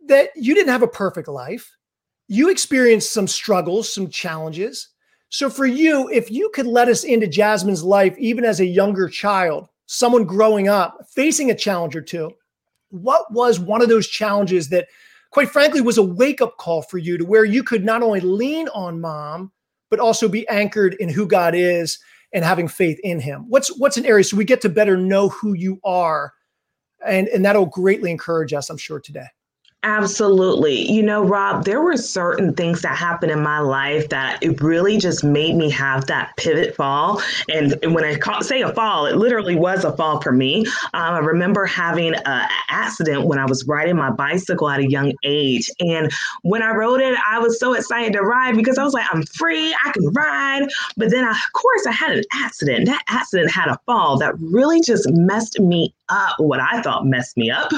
that 0.07 0.31
you 0.37 0.55
didn't 0.55 0.73
have 0.73 0.83
a 0.83 0.89
perfect 0.89 1.29
life. 1.29 1.77
You 2.29 2.51
experienced 2.51 3.13
some 3.13 3.27
struggles, 3.27 3.93
some 3.93 4.09
challenges. 4.09 4.89
So, 5.29 5.51
for 5.51 5.67
you, 5.67 6.09
if 6.09 6.31
you 6.31 6.51
could 6.55 6.67
let 6.67 6.89
us 6.89 7.05
into 7.05 7.27
Jasmine's 7.27 7.83
life, 7.83 8.17
even 8.19 8.45
as 8.45 8.61
a 8.61 8.67
younger 8.67 9.09
child, 9.09 9.69
someone 9.87 10.25
growing 10.25 10.69
up, 10.69 10.99
facing 11.09 11.51
a 11.51 11.55
challenge 11.55 11.97
or 11.97 12.03
two, 12.03 12.33
what 12.91 13.33
was 13.33 13.59
one 13.59 13.83
of 13.83 13.89
those 13.89 14.07
challenges 14.07 14.69
that, 14.69 14.87
quite 15.31 15.51
frankly, 15.51 15.81
was 15.81 15.99
a 15.99 16.03
wake 16.03 16.41
up 16.41 16.57
call 16.59 16.83
for 16.83 16.99
you 16.99 17.19
to 17.19 17.25
where 17.25 17.45
you 17.45 17.65
could 17.65 17.85
not 17.85 18.03
only 18.03 18.21
lean 18.21 18.69
on 18.69 19.01
mom, 19.01 19.53
but 19.91 20.01
also 20.01 20.29
be 20.29 20.49
anchored 20.49 20.95
in 20.95 21.09
who 21.09 21.27
God 21.27 21.55
is 21.55 21.99
and 22.37 22.45
having 22.45 22.69
faith 22.69 23.01
in 23.03 23.19
him. 23.19 23.47
What's 23.49 23.77
what's 23.79 23.97
an 23.97 24.07
area 24.07 24.23
so 24.23 24.37
we 24.37 24.45
get 24.45 24.61
to 24.61 24.69
better 24.69 24.97
know 24.97 25.31
who 25.31 25.55
you 25.55 25.81
are 25.83 26.33
and 27.05 27.29
and 27.29 27.45
that'll 27.45 27.67
greatly 27.67 28.11
encourage 28.11 28.53
us 28.53 28.71
i'm 28.71 28.77
sure 28.77 29.01
today 29.01 29.27
Absolutely. 29.87 30.91
You 30.91 31.01
know, 31.01 31.23
Rob, 31.23 31.65
there 31.65 31.81
were 31.81 31.97
certain 31.97 32.53
things 32.55 32.83
that 32.83 32.97
happened 32.97 33.31
in 33.31 33.41
my 33.41 33.61
life 33.61 34.09
that 34.09 34.43
it 34.43 34.61
really 34.61 34.99
just 34.99 35.23
made 35.23 35.55
me 35.55 35.71
have 35.71 36.09
that 36.09 36.33
pivot 36.37 36.75
fall. 36.75 37.23
And, 37.49 37.77
when 37.95 38.03
I 38.05 38.17
call, 38.17 38.43
say 38.43 38.63
a 38.63 38.73
fall, 38.73 39.07
it 39.07 39.17
literally 39.17 39.55
was 39.55 39.85
a 39.85 39.97
fall 39.97 40.21
for 40.21 40.33
me. 40.33 40.67
Um, 40.93 41.15
I 41.15 41.19
remember 41.19 41.67
having 41.67 42.15
an 42.15 42.49
accident 42.69 43.27
when 43.27 43.39
I 43.39 43.45
was 43.47 43.65
riding 43.69 43.95
my 43.95 44.11
bicycle 44.11 44.69
at 44.69 44.81
a 44.81 44.91
young 44.91 45.13
age. 45.23 45.71
And 45.79 46.11
when 46.43 46.63
I 46.65 46.73
rode 46.73 47.01
it, 47.01 47.17
I 47.25 47.39
was 47.39 47.61
so 47.61 47.75
excited 47.75 48.13
to 48.15 48.23
ride 48.23 48.57
because 48.57 48.79
I 48.79 48.83
was 48.83 48.93
like, 48.93 49.07
I'm 49.13 49.23
free, 49.23 49.73
I 49.85 49.93
can 49.93 50.09
ride. 50.09 50.67
But 50.97 51.13
then, 51.13 51.25
I, 51.25 51.31
of 51.31 51.53
course, 51.53 51.87
I 51.87 51.93
had 51.93 52.11
an 52.19 52.25
accident. 52.33 52.87
That 52.87 53.03
accident 53.09 53.53
had 53.53 53.69
a 53.69 53.79
fall 53.87 54.19
that 54.19 54.35
really 54.41 54.81
just 54.81 55.09
messed 55.13 55.61
me 55.61 55.95
up 56.09 56.35
what 56.39 56.61
I 56.61 56.81
thought 56.83 57.07
messed 57.07 57.37
me 57.37 57.51
up, 57.51 57.71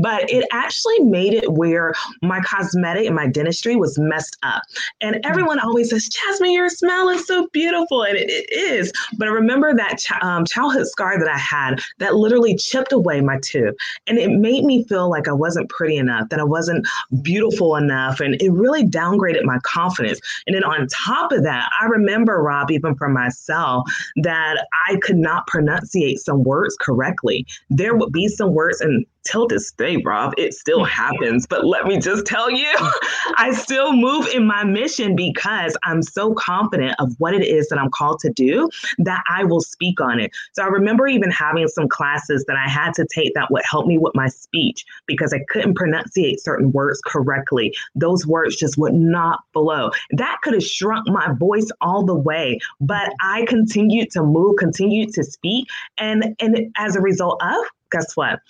but 0.00 0.30
it 0.30 0.46
actually 0.52 1.00
made 1.00 1.34
it 1.34 1.52
where 1.52 1.94
my 2.22 2.40
cosmetic 2.40 3.06
and 3.06 3.16
my 3.16 3.26
dentistry 3.26 3.76
was 3.76 3.98
messed 3.98 4.36
up. 4.42 4.62
And 5.00 5.16
mm. 5.16 5.20
everyone 5.24 5.60
always 5.60 5.90
says, 5.90 6.08
Jasmine, 6.08 6.52
your 6.52 6.68
smile 6.68 7.08
is 7.10 7.26
so 7.26 7.48
beautiful. 7.52 8.02
And 8.02 8.16
it, 8.16 8.28
it 8.30 8.52
is. 8.52 8.92
But 9.16 9.28
I 9.28 9.30
remember 9.30 9.74
that 9.74 9.98
ch- 9.98 10.12
um, 10.22 10.44
childhood 10.44 10.86
scar 10.86 11.18
that 11.18 11.28
I 11.28 11.38
had 11.38 11.80
that 11.98 12.14
literally 12.14 12.56
chipped 12.56 12.92
away 12.92 13.20
my 13.20 13.38
tooth. 13.42 13.74
And 14.06 14.18
it 14.18 14.30
made 14.30 14.64
me 14.64 14.84
feel 14.84 15.08
like 15.08 15.28
I 15.28 15.32
wasn't 15.32 15.68
pretty 15.68 15.96
enough, 15.96 16.28
that 16.30 16.40
I 16.40 16.44
wasn't 16.44 16.86
beautiful 17.22 17.76
enough. 17.76 18.20
And 18.20 18.40
it 18.40 18.50
really 18.50 18.84
downgraded 18.84 19.44
my 19.44 19.58
confidence. 19.62 20.20
And 20.46 20.54
then 20.54 20.64
on 20.64 20.86
top 20.88 21.32
of 21.32 21.42
that, 21.44 21.70
I 21.80 21.86
remember, 21.86 22.42
Rob, 22.42 22.70
even 22.70 22.94
for 22.94 23.08
myself, 23.08 23.88
that 24.16 24.66
I 24.88 24.96
could 25.02 25.16
not 25.16 25.46
pronunciate 25.46 26.18
some 26.18 26.42
words 26.42 26.76
correctly. 26.80 27.46
There 27.70 27.96
would 27.96 28.12
be 28.12 28.28
some 28.28 28.54
words, 28.54 28.80
and 28.80 29.04
till 29.30 29.46
this 29.46 29.72
day, 29.72 29.96
Rob, 30.04 30.34
it 30.36 30.54
still 30.54 30.84
happens. 30.84 31.46
But 31.46 31.64
let 31.64 31.86
me 31.86 31.98
just 31.98 32.26
tell 32.26 32.50
you, 32.50 32.72
I 33.36 33.52
still 33.52 33.92
move 33.92 34.26
in 34.28 34.46
my 34.46 34.64
mission 34.64 35.14
because 35.14 35.76
I'm 35.82 36.02
so 36.02 36.34
confident 36.34 36.94
of 36.98 37.14
what 37.18 37.34
it 37.34 37.44
is 37.44 37.68
that 37.68 37.78
I'm 37.78 37.90
called 37.90 38.20
to 38.20 38.30
do 38.30 38.68
that 38.98 39.22
I 39.28 39.44
will 39.44 39.60
speak 39.60 40.00
on 40.00 40.20
it. 40.20 40.32
So 40.52 40.62
I 40.62 40.66
remember 40.66 41.06
even 41.06 41.30
having 41.30 41.68
some 41.68 41.88
classes 41.88 42.44
that 42.46 42.56
I 42.56 42.68
had 42.68 42.94
to 42.94 43.06
take 43.12 43.34
that 43.34 43.50
would 43.50 43.62
help 43.68 43.86
me 43.86 43.98
with 43.98 44.14
my 44.14 44.28
speech 44.28 44.84
because 45.06 45.32
I 45.32 45.40
couldn't 45.48 45.74
pronunciate 45.74 46.40
certain 46.40 46.72
words 46.72 47.00
correctly. 47.04 47.74
Those 47.94 48.26
words 48.26 48.56
just 48.56 48.78
would 48.78 48.94
not 48.94 49.40
flow. 49.52 49.90
That 50.12 50.38
could 50.42 50.54
have 50.54 50.64
shrunk 50.64 51.08
my 51.08 51.32
voice 51.34 51.70
all 51.80 52.04
the 52.04 52.14
way, 52.14 52.58
but 52.80 53.12
I 53.20 53.44
continued 53.46 54.10
to 54.12 54.22
move, 54.22 54.56
continued 54.58 55.12
to 55.14 55.24
speak. 55.24 55.68
And, 55.98 56.34
and 56.40 56.72
as 56.76 56.96
a 56.96 57.00
result 57.00 57.42
of, 57.42 57.64
guess 57.90 58.16
what? 58.16 58.40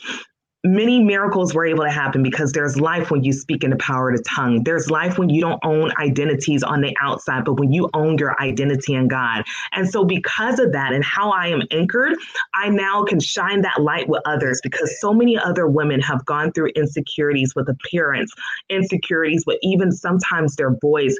Many 0.64 1.02
miracles 1.02 1.54
were 1.54 1.64
able 1.64 1.84
to 1.84 1.90
happen 1.90 2.22
because 2.22 2.52
there's 2.52 2.80
life 2.80 3.10
when 3.10 3.22
you 3.22 3.32
speak 3.32 3.62
in 3.62 3.70
the 3.70 3.76
power 3.76 4.10
of 4.10 4.16
the 4.16 4.24
tongue. 4.24 4.64
There's 4.64 4.90
life 4.90 5.16
when 5.16 5.28
you 5.28 5.40
don't 5.40 5.60
own 5.64 5.92
identities 5.98 6.62
on 6.64 6.80
the 6.80 6.96
outside, 7.00 7.44
but 7.44 7.54
when 7.54 7.72
you 7.72 7.88
own 7.94 8.18
your 8.18 8.40
identity 8.40 8.94
in 8.94 9.06
God. 9.06 9.44
And 9.72 9.88
so, 9.88 10.04
because 10.04 10.58
of 10.58 10.72
that 10.72 10.92
and 10.92 11.04
how 11.04 11.30
I 11.30 11.46
am 11.48 11.62
anchored, 11.70 12.16
I 12.54 12.70
now 12.70 13.04
can 13.04 13.20
shine 13.20 13.62
that 13.62 13.80
light 13.80 14.08
with 14.08 14.20
others 14.24 14.60
because 14.62 15.00
so 15.00 15.14
many 15.14 15.38
other 15.38 15.68
women 15.68 16.00
have 16.00 16.24
gone 16.24 16.52
through 16.52 16.70
insecurities 16.74 17.54
with 17.54 17.68
appearance, 17.68 18.32
insecurities 18.68 19.44
with 19.46 19.58
even 19.62 19.92
sometimes 19.92 20.56
their 20.56 20.74
voice. 20.80 21.16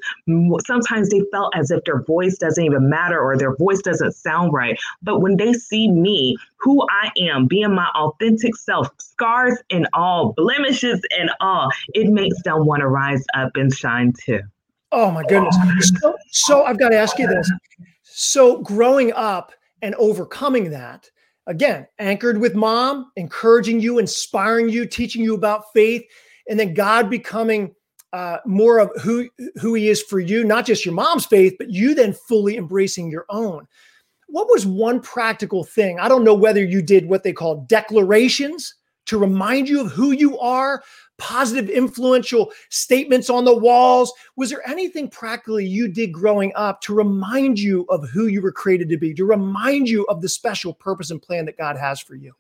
Sometimes 0.67 1.11
they 1.11 1.23
felt 1.31 1.55
as 1.57 1.71
if 1.71 1.85
their 1.85 2.03
voice 2.03 2.39
doesn't 2.39 2.65
even 2.65 2.91
matter 2.91 3.21
or 3.21 3.37
their 3.37 3.55
voice 3.55 3.81
doesn't 3.83 4.13
sound 4.13 4.53
right. 4.53 4.79
But 5.03 5.21
when 5.21 5.37
they 5.37 5.53
see 5.53 5.89
me, 5.89 6.37
who 6.61 6.85
I 6.91 7.11
am, 7.19 7.47
being 7.47 7.75
my 7.75 7.89
authentic 7.95 8.57
self, 8.57 8.89
scars 8.99 9.59
and 9.71 9.89
all, 9.95 10.33
blemishes 10.33 11.01
and 11.19 11.31
all, 11.41 11.71
it 11.95 12.09
makes 12.09 12.43
them 12.43 12.67
want 12.67 12.81
to 12.81 12.89
rise 12.89 13.25
up 13.35 13.53
and 13.57 13.73
shine 13.73 14.13
too. 14.13 14.41
Oh 14.91 15.11
my 15.11 15.23
goodness. 15.25 15.57
So, 16.01 16.17
so 16.31 16.65
I've 16.65 16.79
got 16.79 16.91
to 16.91 16.97
ask 16.97 17.19
you 17.19 17.27
this. 17.27 17.51
So 18.03 18.61
growing 18.63 19.13
up 19.13 19.53
and 19.83 19.95
overcoming 19.97 20.71
that, 20.71 21.11
again, 21.47 21.87
anchored 21.99 22.39
with 22.39 22.55
mom, 22.55 23.13
encouraging 23.17 23.81
you, 23.81 23.99
inspiring 23.99 24.69
you, 24.69 24.87
teaching 24.87 25.23
you 25.23 25.35
about 25.35 25.65
faith, 25.75 26.05
and 26.49 26.59
then 26.59 26.75
God 26.75 27.11
becoming 27.11 27.75
uh, 28.15 28.39
more 28.47 28.79
of 28.79 28.91
who 29.03 29.29
who 29.61 29.75
He 29.75 29.89
is 29.89 30.03
for 30.03 30.19
you, 30.19 30.43
not 30.43 30.65
just 30.65 30.85
your 30.85 30.95
mom's 30.95 31.27
faith, 31.27 31.55
but 31.59 31.71
you 31.71 31.95
then 31.95 32.15
fully 32.15 32.57
embracing 32.57 33.11
your 33.11 33.27
own 33.29 33.67
what 34.29 34.49
was 34.49 34.67
one 34.67 35.01
practical 35.01 35.65
thing? 35.65 35.99
I 35.99 36.09
don't 36.09 36.25
know 36.25 36.35
whether 36.35 36.65
you 36.65 36.83
did 36.83 37.09
what 37.09 37.23
they 37.23 37.33
call 37.33 37.65
declarations 37.67 38.75
to 39.07 39.19
remind 39.19 39.69
you 39.69 39.81
of 39.81 39.91
who 39.91 40.13
you 40.13 40.39
are, 40.39 40.83
positive, 41.17 41.71
influential 41.71 42.53
statements 42.69 43.31
on 43.31 43.47
the 43.47 43.57
walls. 43.57 44.13
Was 44.37 44.51
there 44.51 44.67
anything 44.69 45.09
practically 45.09 45.65
you 45.65 45.89
did 45.89 46.13
growing 46.13 46.53
up 46.55 46.83
to 46.83 46.95
remind 46.95 47.59
you 47.59 47.87
of 47.89 48.09
who 48.11 48.27
you 48.27 48.43
were 48.43 48.53
created 48.53 48.91
to 48.91 48.99
be, 48.99 49.15
to 49.15 49.25
remind 49.25 49.89
you 49.89 50.05
of 50.07 50.21
the 50.21 50.29
special 50.29 50.75
purpose 50.75 51.11
and 51.11 51.23
plan 51.23 51.47
that 51.47 51.57
God 51.57 51.77
has 51.79 51.99
for 52.01 52.15
you? 52.15 52.35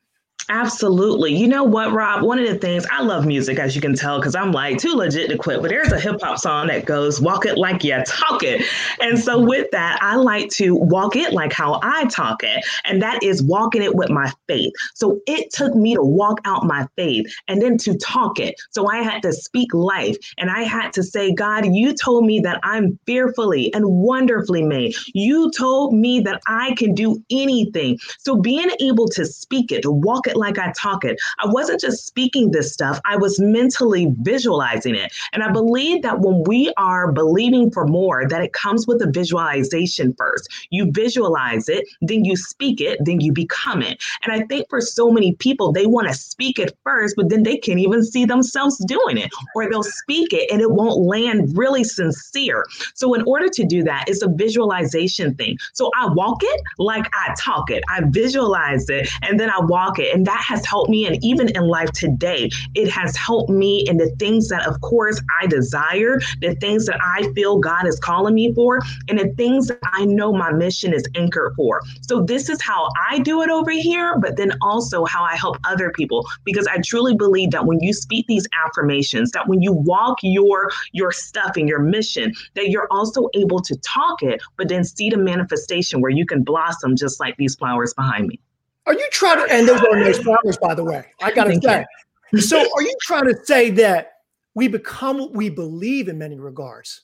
Absolutely. 0.50 1.34
You 1.34 1.46
know 1.46 1.62
what, 1.62 1.92
Rob? 1.92 2.22
One 2.22 2.38
of 2.38 2.48
the 2.48 2.54
things 2.54 2.86
I 2.90 3.02
love 3.02 3.26
music, 3.26 3.58
as 3.58 3.74
you 3.74 3.82
can 3.82 3.94
tell, 3.94 4.18
because 4.18 4.34
I'm 4.34 4.50
like 4.50 4.78
too 4.78 4.94
legit 4.94 5.28
to 5.28 5.36
quit. 5.36 5.60
But 5.60 5.68
there's 5.68 5.92
a 5.92 6.00
hip 6.00 6.20
hop 6.22 6.38
song 6.38 6.68
that 6.68 6.86
goes, 6.86 7.20
Walk 7.20 7.44
it 7.44 7.58
like 7.58 7.84
you 7.84 8.02
talk 8.06 8.42
it. 8.42 8.64
And 8.98 9.18
so, 9.18 9.36
mm-hmm. 9.38 9.48
with 9.48 9.70
that, 9.72 9.98
I 10.00 10.16
like 10.16 10.48
to 10.52 10.74
walk 10.74 11.16
it 11.16 11.34
like 11.34 11.52
how 11.52 11.80
I 11.82 12.06
talk 12.06 12.42
it. 12.42 12.64
And 12.86 13.02
that 13.02 13.22
is 13.22 13.42
walking 13.42 13.82
it 13.82 13.94
with 13.94 14.08
my 14.08 14.32
faith. 14.46 14.72
So, 14.94 15.20
it 15.26 15.50
took 15.52 15.74
me 15.74 15.94
to 15.94 16.02
walk 16.02 16.40
out 16.46 16.64
my 16.64 16.86
faith 16.96 17.26
and 17.46 17.60
then 17.60 17.76
to 17.78 17.98
talk 17.98 18.40
it. 18.40 18.54
So, 18.70 18.88
I 18.88 18.98
had 19.02 19.20
to 19.22 19.34
speak 19.34 19.74
life 19.74 20.16
and 20.38 20.50
I 20.50 20.62
had 20.62 20.94
to 20.94 21.02
say, 21.02 21.34
God, 21.34 21.66
you 21.66 21.92
told 21.94 22.24
me 22.24 22.40
that 22.40 22.58
I'm 22.62 22.98
fearfully 23.04 23.72
and 23.74 23.84
wonderfully 23.86 24.62
made. 24.62 24.94
You 25.12 25.50
told 25.50 25.92
me 25.92 26.20
that 26.20 26.40
I 26.46 26.74
can 26.76 26.94
do 26.94 27.22
anything. 27.30 27.98
So, 28.18 28.36
being 28.36 28.70
able 28.80 29.08
to 29.08 29.26
speak 29.26 29.72
it, 29.72 29.82
to 29.82 29.90
walk 29.90 30.26
it 30.26 30.37
like 30.38 30.58
I 30.58 30.72
talk 30.72 31.04
it. 31.04 31.18
I 31.38 31.46
wasn't 31.46 31.80
just 31.80 32.06
speaking 32.06 32.50
this 32.50 32.72
stuff, 32.72 33.00
I 33.04 33.16
was 33.16 33.38
mentally 33.40 34.14
visualizing 34.20 34.94
it. 34.94 35.12
And 35.32 35.42
I 35.42 35.50
believe 35.50 36.02
that 36.02 36.20
when 36.20 36.44
we 36.44 36.72
are 36.76 37.12
believing 37.12 37.70
for 37.70 37.86
more, 37.86 38.26
that 38.28 38.42
it 38.42 38.52
comes 38.52 38.86
with 38.86 39.02
a 39.02 39.10
visualization 39.10 40.14
first. 40.16 40.48
You 40.70 40.90
visualize 40.92 41.68
it, 41.68 41.86
then 42.00 42.24
you 42.24 42.36
speak 42.36 42.80
it, 42.80 42.98
then 43.04 43.20
you 43.20 43.32
become 43.32 43.82
it. 43.82 44.02
And 44.22 44.32
I 44.32 44.46
think 44.46 44.68
for 44.68 44.80
so 44.80 45.10
many 45.10 45.34
people, 45.34 45.72
they 45.72 45.86
want 45.86 46.08
to 46.08 46.14
speak 46.14 46.58
it 46.58 46.76
first, 46.84 47.14
but 47.16 47.28
then 47.28 47.42
they 47.42 47.56
can't 47.56 47.78
even 47.78 48.04
see 48.04 48.24
themselves 48.24 48.78
doing 48.86 49.18
it, 49.18 49.30
or 49.54 49.68
they'll 49.68 49.82
speak 49.82 50.32
it 50.32 50.50
and 50.50 50.60
it 50.60 50.70
won't 50.70 51.00
land 51.00 51.56
really 51.56 51.84
sincere. 51.84 52.64
So, 52.94 53.14
in 53.14 53.22
order 53.22 53.48
to 53.48 53.64
do 53.64 53.82
that, 53.84 54.04
it's 54.06 54.22
a 54.22 54.28
visualization 54.28 55.34
thing. 55.34 55.58
So, 55.72 55.90
I 55.96 56.06
walk 56.06 56.40
it 56.42 56.60
like 56.78 57.06
I 57.14 57.34
talk 57.38 57.70
it, 57.70 57.82
I 57.88 58.02
visualize 58.06 58.88
it, 58.88 59.08
and 59.22 59.38
then 59.38 59.50
I 59.50 59.60
walk 59.60 59.98
it. 59.98 60.14
And 60.14 60.26
that 60.28 60.44
has 60.46 60.64
helped 60.66 60.90
me. 60.90 61.06
And 61.06 61.16
even 61.24 61.48
in 61.56 61.62
life 61.62 61.90
today, 61.92 62.50
it 62.74 62.90
has 62.90 63.16
helped 63.16 63.48
me 63.48 63.84
in 63.88 63.96
the 63.96 64.10
things 64.18 64.48
that, 64.48 64.66
of 64.66 64.78
course, 64.82 65.18
I 65.40 65.46
desire, 65.46 66.20
the 66.42 66.54
things 66.56 66.84
that 66.84 67.00
I 67.02 67.32
feel 67.32 67.58
God 67.58 67.86
is 67.86 67.98
calling 67.98 68.34
me 68.34 68.52
for, 68.52 68.78
and 69.08 69.18
the 69.18 69.32
things 69.38 69.68
that 69.68 69.78
I 69.94 70.04
know 70.04 70.34
my 70.34 70.52
mission 70.52 70.92
is 70.92 71.04
anchored 71.14 71.54
for. 71.56 71.80
So, 72.02 72.22
this 72.22 72.50
is 72.50 72.60
how 72.60 72.90
I 73.10 73.20
do 73.20 73.40
it 73.40 73.48
over 73.48 73.70
here, 73.70 74.18
but 74.18 74.36
then 74.36 74.52
also 74.60 75.06
how 75.06 75.24
I 75.24 75.34
help 75.34 75.56
other 75.64 75.90
people, 75.90 76.26
because 76.44 76.66
I 76.66 76.76
truly 76.84 77.14
believe 77.14 77.50
that 77.52 77.64
when 77.64 77.80
you 77.80 77.94
speak 77.94 78.26
these 78.26 78.46
affirmations, 78.66 79.30
that 79.30 79.48
when 79.48 79.62
you 79.62 79.72
walk 79.72 80.18
your 80.22 80.70
your 80.92 81.10
stuff 81.10 81.52
and 81.56 81.66
your 81.66 81.80
mission, 81.80 82.34
that 82.54 82.68
you're 82.68 82.88
also 82.90 83.30
able 83.32 83.60
to 83.60 83.74
talk 83.76 84.22
it, 84.22 84.42
but 84.58 84.68
then 84.68 84.84
see 84.84 85.08
the 85.08 85.16
manifestation 85.16 86.02
where 86.02 86.10
you 86.10 86.26
can 86.26 86.42
blossom 86.42 86.96
just 86.96 87.18
like 87.18 87.34
these 87.38 87.54
flowers 87.54 87.94
behind 87.94 88.28
me. 88.28 88.38
Are 88.88 88.94
you 88.94 89.06
trying 89.12 89.46
to, 89.46 89.54
and 89.54 89.68
those 89.68 89.82
are 89.82 89.96
nice 89.96 90.18
flowers, 90.18 90.56
by 90.56 90.74
the 90.74 90.82
way. 90.82 91.04
I 91.20 91.30
got 91.30 91.44
to 91.44 91.60
say. 91.60 91.84
You. 92.32 92.40
So, 92.40 92.58
are 92.58 92.82
you 92.82 92.94
trying 93.02 93.26
to 93.26 93.36
say 93.44 93.70
that 93.70 94.12
we 94.54 94.66
become 94.66 95.18
what 95.18 95.34
we 95.34 95.50
believe 95.50 96.08
in 96.08 96.16
many 96.16 96.38
regards? 96.38 97.02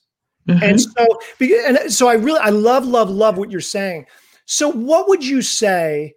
Mm-hmm. 0.49 0.63
And 0.63 0.81
so, 0.81 1.19
and 1.67 1.93
so 1.93 2.07
I 2.07 2.13
really, 2.15 2.39
I 2.39 2.49
love, 2.49 2.85
love, 2.85 3.09
love 3.09 3.37
what 3.37 3.51
you're 3.51 3.61
saying. 3.61 4.07
So, 4.45 4.67
what 4.67 5.07
would 5.07 5.23
you 5.23 5.43
say 5.43 6.15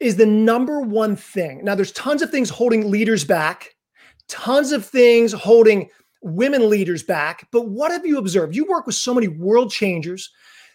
is 0.00 0.16
the 0.16 0.26
number 0.26 0.80
one 0.80 1.14
thing? 1.14 1.64
Now, 1.64 1.76
there's 1.76 1.92
tons 1.92 2.20
of 2.20 2.30
things 2.30 2.50
holding 2.50 2.90
leaders 2.90 3.24
back, 3.24 3.76
tons 4.26 4.72
of 4.72 4.84
things 4.84 5.32
holding 5.32 5.88
women 6.20 6.68
leaders 6.68 7.04
back. 7.04 7.46
But 7.52 7.68
what 7.68 7.92
have 7.92 8.04
you 8.04 8.18
observed? 8.18 8.56
You 8.56 8.66
work 8.66 8.86
with 8.86 8.96
so 8.96 9.14
many 9.14 9.28
world 9.28 9.70
changers, 9.70 10.30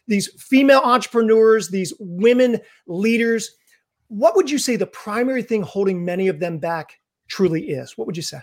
these 0.08 0.30
female 0.42 0.82
entrepreneurs, 0.86 1.68
these 1.68 1.94
women 2.00 2.62
leaders 2.88 3.52
what 4.08 4.36
would 4.36 4.50
you 4.50 4.58
say 4.58 4.76
the 4.76 4.88
primary 4.88 5.44
thing 5.44 5.62
holding 5.62 6.04
many 6.04 6.28
of 6.28 6.40
them 6.40 6.58
back 6.58 7.00
truly 7.28 7.70
is? 7.70 7.98
What 7.98 8.08
would 8.08 8.18
you 8.18 8.24
say? 8.24 8.40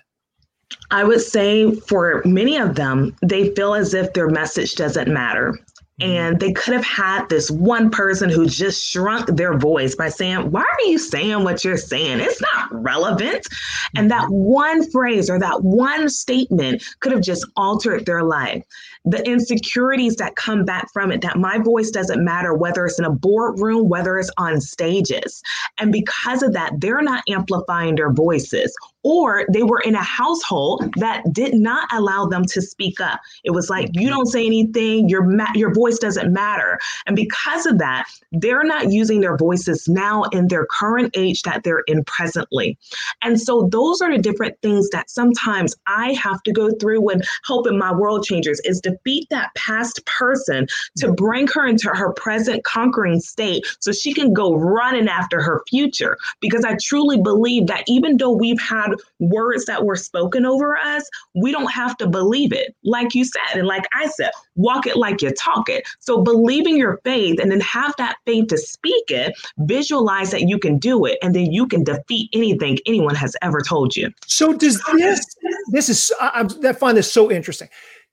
I 0.90 1.04
would 1.04 1.20
say 1.20 1.74
for 1.74 2.22
many 2.24 2.56
of 2.56 2.74
them, 2.74 3.14
they 3.22 3.54
feel 3.54 3.74
as 3.74 3.94
if 3.94 4.12
their 4.14 4.28
message 4.28 4.74
doesn't 4.74 5.12
matter. 5.12 5.58
Mm-hmm. 6.00 6.10
And 6.10 6.40
they 6.40 6.52
could 6.52 6.74
have 6.74 6.84
had 6.84 7.28
this 7.28 7.50
one 7.50 7.90
person 7.90 8.30
who 8.30 8.46
just 8.46 8.84
shrunk 8.84 9.26
their 9.36 9.58
voice 9.58 9.94
by 9.94 10.08
saying, 10.08 10.50
Why 10.50 10.62
are 10.62 10.88
you 10.88 10.98
saying 10.98 11.44
what 11.44 11.64
you're 11.64 11.76
saying? 11.76 12.20
It's 12.20 12.40
not 12.40 12.68
relevant. 12.72 13.46
And 13.94 14.10
that 14.10 14.24
mm-hmm. 14.24 14.34
one 14.34 14.90
phrase 14.90 15.28
or 15.28 15.38
that 15.38 15.62
one 15.62 16.08
statement 16.08 16.82
could 17.00 17.12
have 17.12 17.22
just 17.22 17.46
altered 17.56 18.06
their 18.06 18.22
life 18.22 18.64
the 19.04 19.24
insecurities 19.28 20.16
that 20.16 20.36
come 20.36 20.64
back 20.64 20.88
from 20.92 21.10
it 21.10 21.20
that 21.22 21.36
my 21.36 21.58
voice 21.58 21.90
doesn't 21.90 22.24
matter 22.24 22.54
whether 22.54 22.86
it's 22.86 22.98
in 22.98 23.04
a 23.04 23.10
boardroom 23.10 23.88
whether 23.88 24.18
it's 24.18 24.30
on 24.36 24.60
stages 24.60 25.42
and 25.78 25.90
because 25.92 26.42
of 26.42 26.52
that 26.52 26.72
they're 26.78 27.02
not 27.02 27.24
amplifying 27.28 27.96
their 27.96 28.12
voices 28.12 28.74
or 29.02 29.44
they 29.52 29.62
were 29.62 29.80
in 29.80 29.94
a 29.94 30.02
household 30.02 30.92
that 30.96 31.22
did 31.32 31.54
not 31.54 31.88
allow 31.92 32.26
them 32.26 32.44
to 32.44 32.62
speak 32.62 33.00
up. 33.00 33.20
It 33.44 33.50
was 33.50 33.68
like, 33.68 33.90
you 33.92 34.02
mm-hmm. 34.02 34.10
don't 34.10 34.26
say 34.26 34.46
anything, 34.46 35.08
your, 35.08 35.22
ma- 35.22 35.52
your 35.54 35.74
voice 35.74 35.98
doesn't 35.98 36.32
matter. 36.32 36.78
And 37.06 37.16
because 37.16 37.66
of 37.66 37.78
that, 37.78 38.06
they're 38.32 38.64
not 38.64 38.90
using 38.90 39.20
their 39.20 39.36
voices 39.36 39.88
now 39.88 40.24
in 40.24 40.48
their 40.48 40.66
current 40.66 41.16
age 41.16 41.42
that 41.42 41.64
they're 41.64 41.82
in 41.86 42.04
presently. 42.04 42.78
And 43.22 43.40
so 43.40 43.68
those 43.70 44.00
are 44.00 44.10
the 44.10 44.22
different 44.22 44.60
things 44.62 44.88
that 44.90 45.10
sometimes 45.10 45.74
I 45.86 46.12
have 46.12 46.42
to 46.44 46.52
go 46.52 46.70
through 46.70 47.00
when 47.00 47.22
helping 47.44 47.78
my 47.78 47.92
world 47.92 48.24
changers 48.24 48.60
is 48.64 48.80
defeat 48.80 49.28
that 49.30 49.54
past 49.54 50.04
person 50.06 50.66
to 50.98 51.06
mm-hmm. 51.06 51.14
bring 51.14 51.46
her 51.48 51.66
into 51.66 51.88
her 51.88 52.12
present 52.12 52.64
conquering 52.64 53.20
state 53.20 53.66
so 53.80 53.92
she 53.92 54.12
can 54.12 54.32
go 54.32 54.54
running 54.54 55.08
after 55.08 55.42
her 55.42 55.62
future. 55.68 56.16
Because 56.40 56.64
I 56.64 56.76
truly 56.82 57.20
believe 57.20 57.66
that 57.66 57.84
even 57.86 58.16
though 58.16 58.30
we've 58.30 58.60
had 58.60 58.91
words 59.18 59.64
that 59.66 59.84
were 59.84 59.96
spoken 59.96 60.46
over 60.46 60.76
us, 60.76 61.08
we 61.34 61.52
don't 61.52 61.70
have 61.70 61.96
to 61.98 62.06
believe 62.06 62.52
it. 62.52 62.74
Like 62.84 63.14
you 63.14 63.24
said, 63.24 63.58
and 63.58 63.66
like 63.66 63.86
I 63.92 64.06
said, 64.06 64.30
walk 64.54 64.86
it 64.86 64.96
like 64.96 65.22
you 65.22 65.30
talk 65.32 65.68
it. 65.68 65.86
So 66.00 66.22
believing 66.22 66.76
your 66.76 67.00
faith 67.04 67.40
and 67.40 67.50
then 67.50 67.60
have 67.60 67.94
that 67.98 68.16
faith 68.26 68.48
to 68.48 68.58
speak 68.58 69.04
it, 69.10 69.34
visualize 69.58 70.30
that 70.30 70.48
you 70.48 70.58
can 70.58 70.78
do 70.78 71.04
it, 71.04 71.18
and 71.22 71.34
then 71.34 71.52
you 71.52 71.66
can 71.66 71.84
defeat 71.84 72.30
anything 72.32 72.78
anyone 72.86 73.14
has 73.14 73.36
ever 73.42 73.60
told 73.60 73.96
you. 73.96 74.10
So 74.26 74.52
does 74.52 74.82
this 74.94 75.24
this 75.70 75.88
is 75.88 76.12
I, 76.20 76.48
I 76.64 76.72
find 76.72 76.96
this 76.96 77.12
so 77.12 77.30
interesting. 77.30 77.68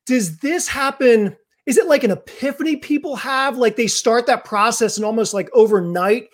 Does 0.05 0.37
this 0.39 0.67
happen? 0.67 1.35
Is 1.65 1.77
it 1.77 1.87
like 1.87 2.03
an 2.03 2.11
epiphany 2.11 2.77
people 2.77 3.15
have? 3.17 3.57
Like 3.57 3.75
they 3.75 3.87
start 3.87 4.25
that 4.25 4.45
process 4.45 4.97
and 4.97 5.05
almost 5.05 5.33
like 5.33 5.49
overnight 5.53 6.29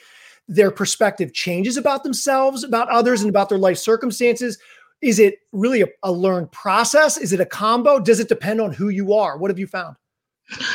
their 0.48 0.72
perspective 0.72 1.34
changes 1.34 1.78
about 1.78 2.04
themselves, 2.04 2.64
about 2.64 2.90
others, 2.90 3.22
and 3.22 3.30
about 3.30 3.50
their 3.50 3.58
life 3.58 3.78
circumstances? 3.78 4.58
Is 5.02 5.20
it 5.20 5.40
really 5.52 5.82
a, 5.82 5.88
a 6.04 6.12
learned 6.12 6.52
process? 6.52 7.18
Is 7.18 7.34
it 7.34 7.40
a 7.40 7.46
combo? 7.46 8.00
Does 8.00 8.20
it 8.20 8.30
depend 8.30 8.62
on 8.62 8.72
who 8.72 8.90
you 8.90 9.14
are? 9.14 9.38
What 9.38 9.52
have 9.52 9.60
you 9.60 9.68
found? 9.68 9.96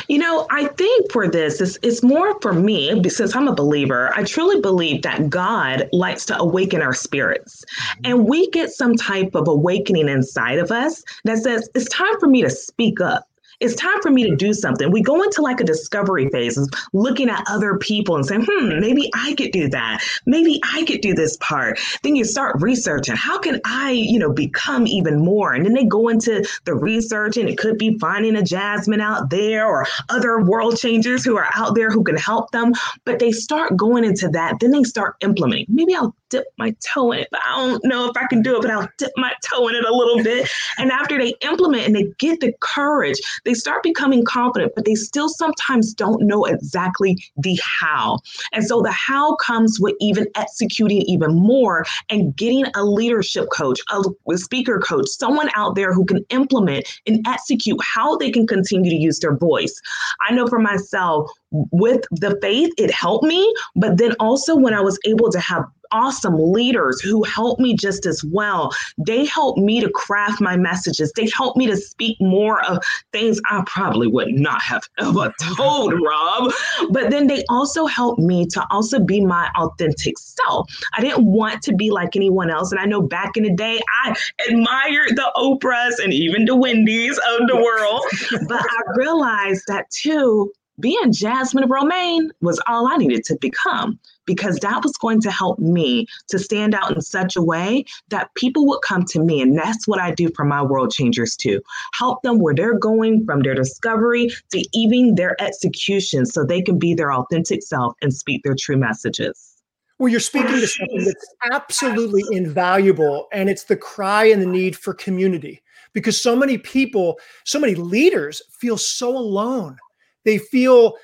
You 0.09 0.17
know, 0.17 0.47
I 0.51 0.65
think 0.67 1.11
for 1.11 1.29
this, 1.29 1.61
it's, 1.61 1.79
it's 1.81 2.03
more 2.03 2.39
for 2.41 2.51
me, 2.51 3.01
since 3.09 3.33
I'm 3.35 3.47
a 3.47 3.55
believer, 3.55 4.11
I 4.17 4.23
truly 4.23 4.59
believe 4.59 5.01
that 5.03 5.29
God 5.29 5.87
likes 5.93 6.25
to 6.25 6.37
awaken 6.37 6.81
our 6.81 6.93
spirits. 6.93 7.63
Mm-hmm. 7.63 8.01
And 8.05 8.27
we 8.27 8.49
get 8.49 8.71
some 8.71 8.95
type 8.95 9.33
of 9.33 9.47
awakening 9.47 10.09
inside 10.09 10.59
of 10.59 10.71
us 10.71 11.01
that 11.23 11.37
says, 11.37 11.69
it's 11.73 11.87
time 11.87 12.19
for 12.19 12.27
me 12.27 12.41
to 12.41 12.49
speak 12.49 12.99
up 12.99 13.27
it's 13.61 13.75
time 13.75 14.01
for 14.01 14.09
me 14.09 14.29
to 14.29 14.35
do 14.35 14.53
something. 14.53 14.91
We 14.91 15.01
go 15.01 15.21
into 15.21 15.41
like 15.41 15.61
a 15.61 15.63
discovery 15.63 16.29
phase 16.29 16.59
looking 16.93 17.29
at 17.29 17.43
other 17.47 17.77
people 17.77 18.15
and 18.15 18.25
saying, 18.25 18.47
hmm, 18.49 18.79
maybe 18.79 19.09
I 19.13 19.35
could 19.35 19.51
do 19.51 19.69
that. 19.69 20.03
Maybe 20.25 20.59
I 20.63 20.83
could 20.85 21.01
do 21.01 21.13
this 21.13 21.37
part. 21.37 21.79
Then 22.03 22.15
you 22.15 22.25
start 22.25 22.59
researching, 22.59 23.15
how 23.15 23.39
can 23.39 23.61
I, 23.63 23.91
you 23.91 24.17
know, 24.19 24.33
become 24.33 24.87
even 24.87 25.23
more? 25.23 25.53
And 25.53 25.65
then 25.65 25.73
they 25.73 25.85
go 25.85 26.09
into 26.09 26.45
the 26.65 26.73
research 26.73 27.37
and 27.37 27.47
it 27.47 27.57
could 27.57 27.77
be 27.77 27.97
finding 27.99 28.35
a 28.35 28.41
Jasmine 28.41 29.01
out 29.01 29.29
there 29.29 29.67
or 29.67 29.85
other 30.09 30.41
world 30.41 30.77
changers 30.77 31.23
who 31.23 31.37
are 31.37 31.49
out 31.55 31.75
there 31.75 31.91
who 31.91 32.03
can 32.03 32.17
help 32.17 32.51
them. 32.51 32.73
But 33.05 33.19
they 33.19 33.31
start 33.31 33.77
going 33.77 34.03
into 34.03 34.27
that. 34.29 34.59
Then 34.59 34.71
they 34.71 34.83
start 34.83 35.15
implementing. 35.21 35.67
Maybe 35.69 35.95
I'll 35.95 36.15
dip 36.31 36.45
my 36.57 36.75
toe 36.93 37.11
in 37.11 37.19
it. 37.19 37.27
But 37.29 37.41
I 37.45 37.57
don't 37.57 37.83
know 37.83 38.09
if 38.09 38.17
I 38.17 38.25
can 38.25 38.41
do 38.41 38.55
it, 38.55 38.63
but 38.63 38.71
I'll 38.71 38.89
dip 38.97 39.11
my 39.17 39.33
toe 39.47 39.67
in 39.67 39.75
it 39.75 39.85
a 39.85 39.93
little 39.93 40.23
bit. 40.23 40.49
And 40.77 40.91
after 40.91 41.19
they 41.19 41.35
implement 41.41 41.85
and 41.85 41.95
they 41.95 42.11
get 42.17 42.39
the 42.39 42.53
courage, 42.61 43.19
they 43.45 43.53
start 43.53 43.83
becoming 43.83 44.25
confident, 44.25 44.73
but 44.75 44.85
they 44.85 44.95
still 44.95 45.29
sometimes 45.29 45.93
don't 45.93 46.23
know 46.23 46.45
exactly 46.45 47.21
the 47.37 47.59
how. 47.63 48.19
And 48.53 48.65
so 48.65 48.81
the 48.81 48.91
how 48.91 49.35
comes 49.35 49.79
with 49.79 49.95
even 49.99 50.25
executing 50.35 51.01
even 51.01 51.35
more 51.35 51.85
and 52.09 52.35
getting 52.35 52.65
a 52.75 52.83
leadership 52.83 53.49
coach, 53.51 53.79
a 53.91 54.37
speaker 54.37 54.79
coach, 54.79 55.07
someone 55.09 55.49
out 55.55 55.75
there 55.75 55.93
who 55.93 56.05
can 56.05 56.25
implement 56.29 56.87
and 57.05 57.25
execute 57.27 57.79
how 57.83 58.15
they 58.15 58.31
can 58.31 58.47
continue 58.47 58.89
to 58.89 58.97
use 58.97 59.19
their 59.19 59.35
voice. 59.35 59.79
I 60.21 60.33
know 60.33 60.47
for 60.47 60.59
myself, 60.59 61.29
with 61.51 62.01
the 62.11 62.37
faith, 62.41 62.71
it 62.77 62.91
helped 62.91 63.25
me. 63.25 63.53
But 63.75 63.97
then 63.97 64.13
also 64.19 64.55
when 64.55 64.73
I 64.73 64.81
was 64.81 64.97
able 65.05 65.29
to 65.31 65.39
have 65.39 65.65
awesome 65.91 66.35
leaders 66.37 67.01
who 67.01 67.23
helped 67.23 67.59
me 67.59 67.75
just 67.75 68.05
as 68.05 68.23
well. 68.23 68.71
They 68.97 69.25
helped 69.25 69.59
me 69.59 69.81
to 69.81 69.89
craft 69.89 70.41
my 70.41 70.57
messages. 70.57 71.11
They 71.15 71.29
helped 71.35 71.57
me 71.57 71.67
to 71.67 71.77
speak 71.77 72.17
more 72.19 72.63
of 72.65 72.83
things 73.11 73.39
I 73.49 73.63
probably 73.65 74.07
would 74.07 74.33
not 74.33 74.61
have 74.61 74.83
ever 74.97 75.33
told 75.55 75.93
Rob. 75.93 76.51
But 76.91 77.09
then 77.09 77.27
they 77.27 77.43
also 77.49 77.85
helped 77.85 78.19
me 78.19 78.45
to 78.47 78.65
also 78.71 78.99
be 78.99 79.23
my 79.25 79.49
authentic 79.57 80.17
self. 80.17 80.69
I 80.93 81.01
didn't 81.01 81.25
want 81.25 81.61
to 81.63 81.75
be 81.75 81.91
like 81.91 82.15
anyone 82.15 82.49
else. 82.49 82.71
And 82.71 82.79
I 82.79 82.85
know 82.85 83.01
back 83.01 83.37
in 83.37 83.43
the 83.43 83.53
day, 83.53 83.81
I 84.03 84.15
admired 84.49 85.15
the 85.15 85.31
Oprahs 85.35 86.03
and 86.03 86.13
even 86.13 86.45
the 86.45 86.55
Wendy's 86.55 87.17
of 87.17 87.47
the 87.47 87.55
world. 87.55 88.03
but 88.47 88.61
I 88.61 88.81
realized 88.95 89.63
that 89.67 89.89
too, 89.91 90.51
being 90.81 91.13
Jasmine 91.13 91.69
Romaine 91.69 92.31
was 92.41 92.61
all 92.67 92.87
I 92.87 92.97
needed 92.97 93.23
to 93.25 93.37
become 93.39 93.99
because 94.25 94.57
that 94.59 94.83
was 94.83 94.93
going 94.97 95.21
to 95.21 95.31
help 95.31 95.59
me 95.59 96.07
to 96.29 96.39
stand 96.39 96.75
out 96.75 96.91
in 96.91 97.01
such 97.01 97.35
a 97.35 97.41
way 97.41 97.85
that 98.09 98.33
people 98.35 98.67
would 98.67 98.81
come 98.81 99.03
to 99.05 99.19
me. 99.19 99.41
And 99.41 99.57
that's 99.57 99.87
what 99.87 99.99
I 99.99 100.11
do 100.11 100.29
for 100.35 100.45
my 100.45 100.61
world 100.61 100.91
changers 100.91 101.35
too. 101.35 101.61
Help 101.93 102.21
them 102.23 102.39
where 102.39 102.53
they're 102.53 102.77
going 102.77 103.25
from 103.25 103.41
their 103.41 103.55
discovery 103.55 104.29
to 104.51 104.63
even 104.73 105.15
their 105.15 105.41
execution 105.41 106.25
so 106.25 106.43
they 106.43 106.61
can 106.61 106.77
be 106.77 106.93
their 106.93 107.13
authentic 107.13 107.63
self 107.63 107.93
and 108.01 108.13
speak 108.13 108.43
their 108.43 108.55
true 108.57 108.77
messages. 108.77 109.51
Well, 109.99 110.09
you're 110.09 110.19
speaking 110.19 110.59
to 110.59 110.67
something 110.67 111.05
that's 111.05 111.35
absolutely 111.51 112.23
invaluable, 112.31 113.27
and 113.31 113.51
it's 113.51 113.65
the 113.65 113.75
cry 113.75 114.25
and 114.25 114.41
the 114.41 114.47
need 114.47 114.75
for 114.75 114.95
community 114.95 115.61
because 115.93 116.19
so 116.19 116.35
many 116.35 116.57
people, 116.57 117.19
so 117.45 117.59
many 117.59 117.75
leaders 117.75 118.41
feel 118.49 118.77
so 118.77 119.15
alone. 119.15 119.77
They 120.23 120.37
feel 120.37 120.95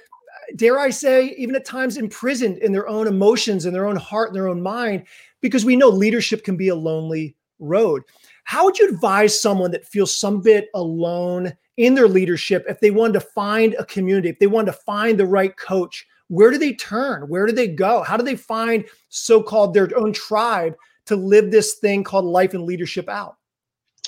dare 0.56 0.80
I 0.80 0.90
say, 0.90 1.36
even 1.38 1.56
at 1.56 1.66
times 1.66 1.98
imprisoned 1.98 2.60
in 2.60 2.72
their 2.72 2.88
own 2.88 3.08
emotions 3.08 3.66
and 3.66 3.76
their 3.76 3.86
own 3.86 3.96
heart 3.96 4.30
and 4.30 4.36
their 4.36 4.48
own 4.48 4.62
mind, 4.62 5.04
because 5.42 5.66
we 5.66 5.76
know 5.76 5.90
leadership 5.90 6.44
can 6.44 6.56
be 6.56 6.70
a 6.70 6.76
lonely 6.76 7.36
road. 7.60 8.04
How 8.44 8.64
would 8.66 8.80
you 8.80 8.88
advise 8.88 9.40
someone 9.40 9.72
that 9.72 9.88
feels 9.88 10.16
some 10.16 10.42
bit 10.42 10.70
alone 10.74 11.54
in 11.78 11.96
their 11.96 12.08
leadership 12.08 12.66
if 12.68 12.80
they 12.80 12.92
wanted 12.92 13.14
to 13.14 13.20
find 13.20 13.76
a 13.76 13.86
community, 13.86 14.30
if 14.30 14.40
they 14.40 14.48
wanted 14.48 14.72
to 14.72 14.78
find 14.80 15.20
the 15.20 15.26
right 15.26 15.56
coach? 15.58 16.08
Where 16.30 16.52
do 16.52 16.58
they 16.58 16.74
turn? 16.74 17.24
Where 17.30 17.46
do 17.46 17.54
they 17.54 17.68
go? 17.68 18.04
How 18.04 18.18
do 18.18 18.24
they 18.24 18.36
find 18.36 18.86
so 19.10 19.42
called 19.42 19.74
their 19.74 19.90
own 19.98 20.14
tribe 20.14 20.76
to 21.06 21.16
live 21.16 21.52
this 21.52 21.76
thing 21.76 22.04
called 22.04 22.26
life 22.26 22.54
and 22.54 22.64
leadership 22.64 23.08
out? 23.10 23.37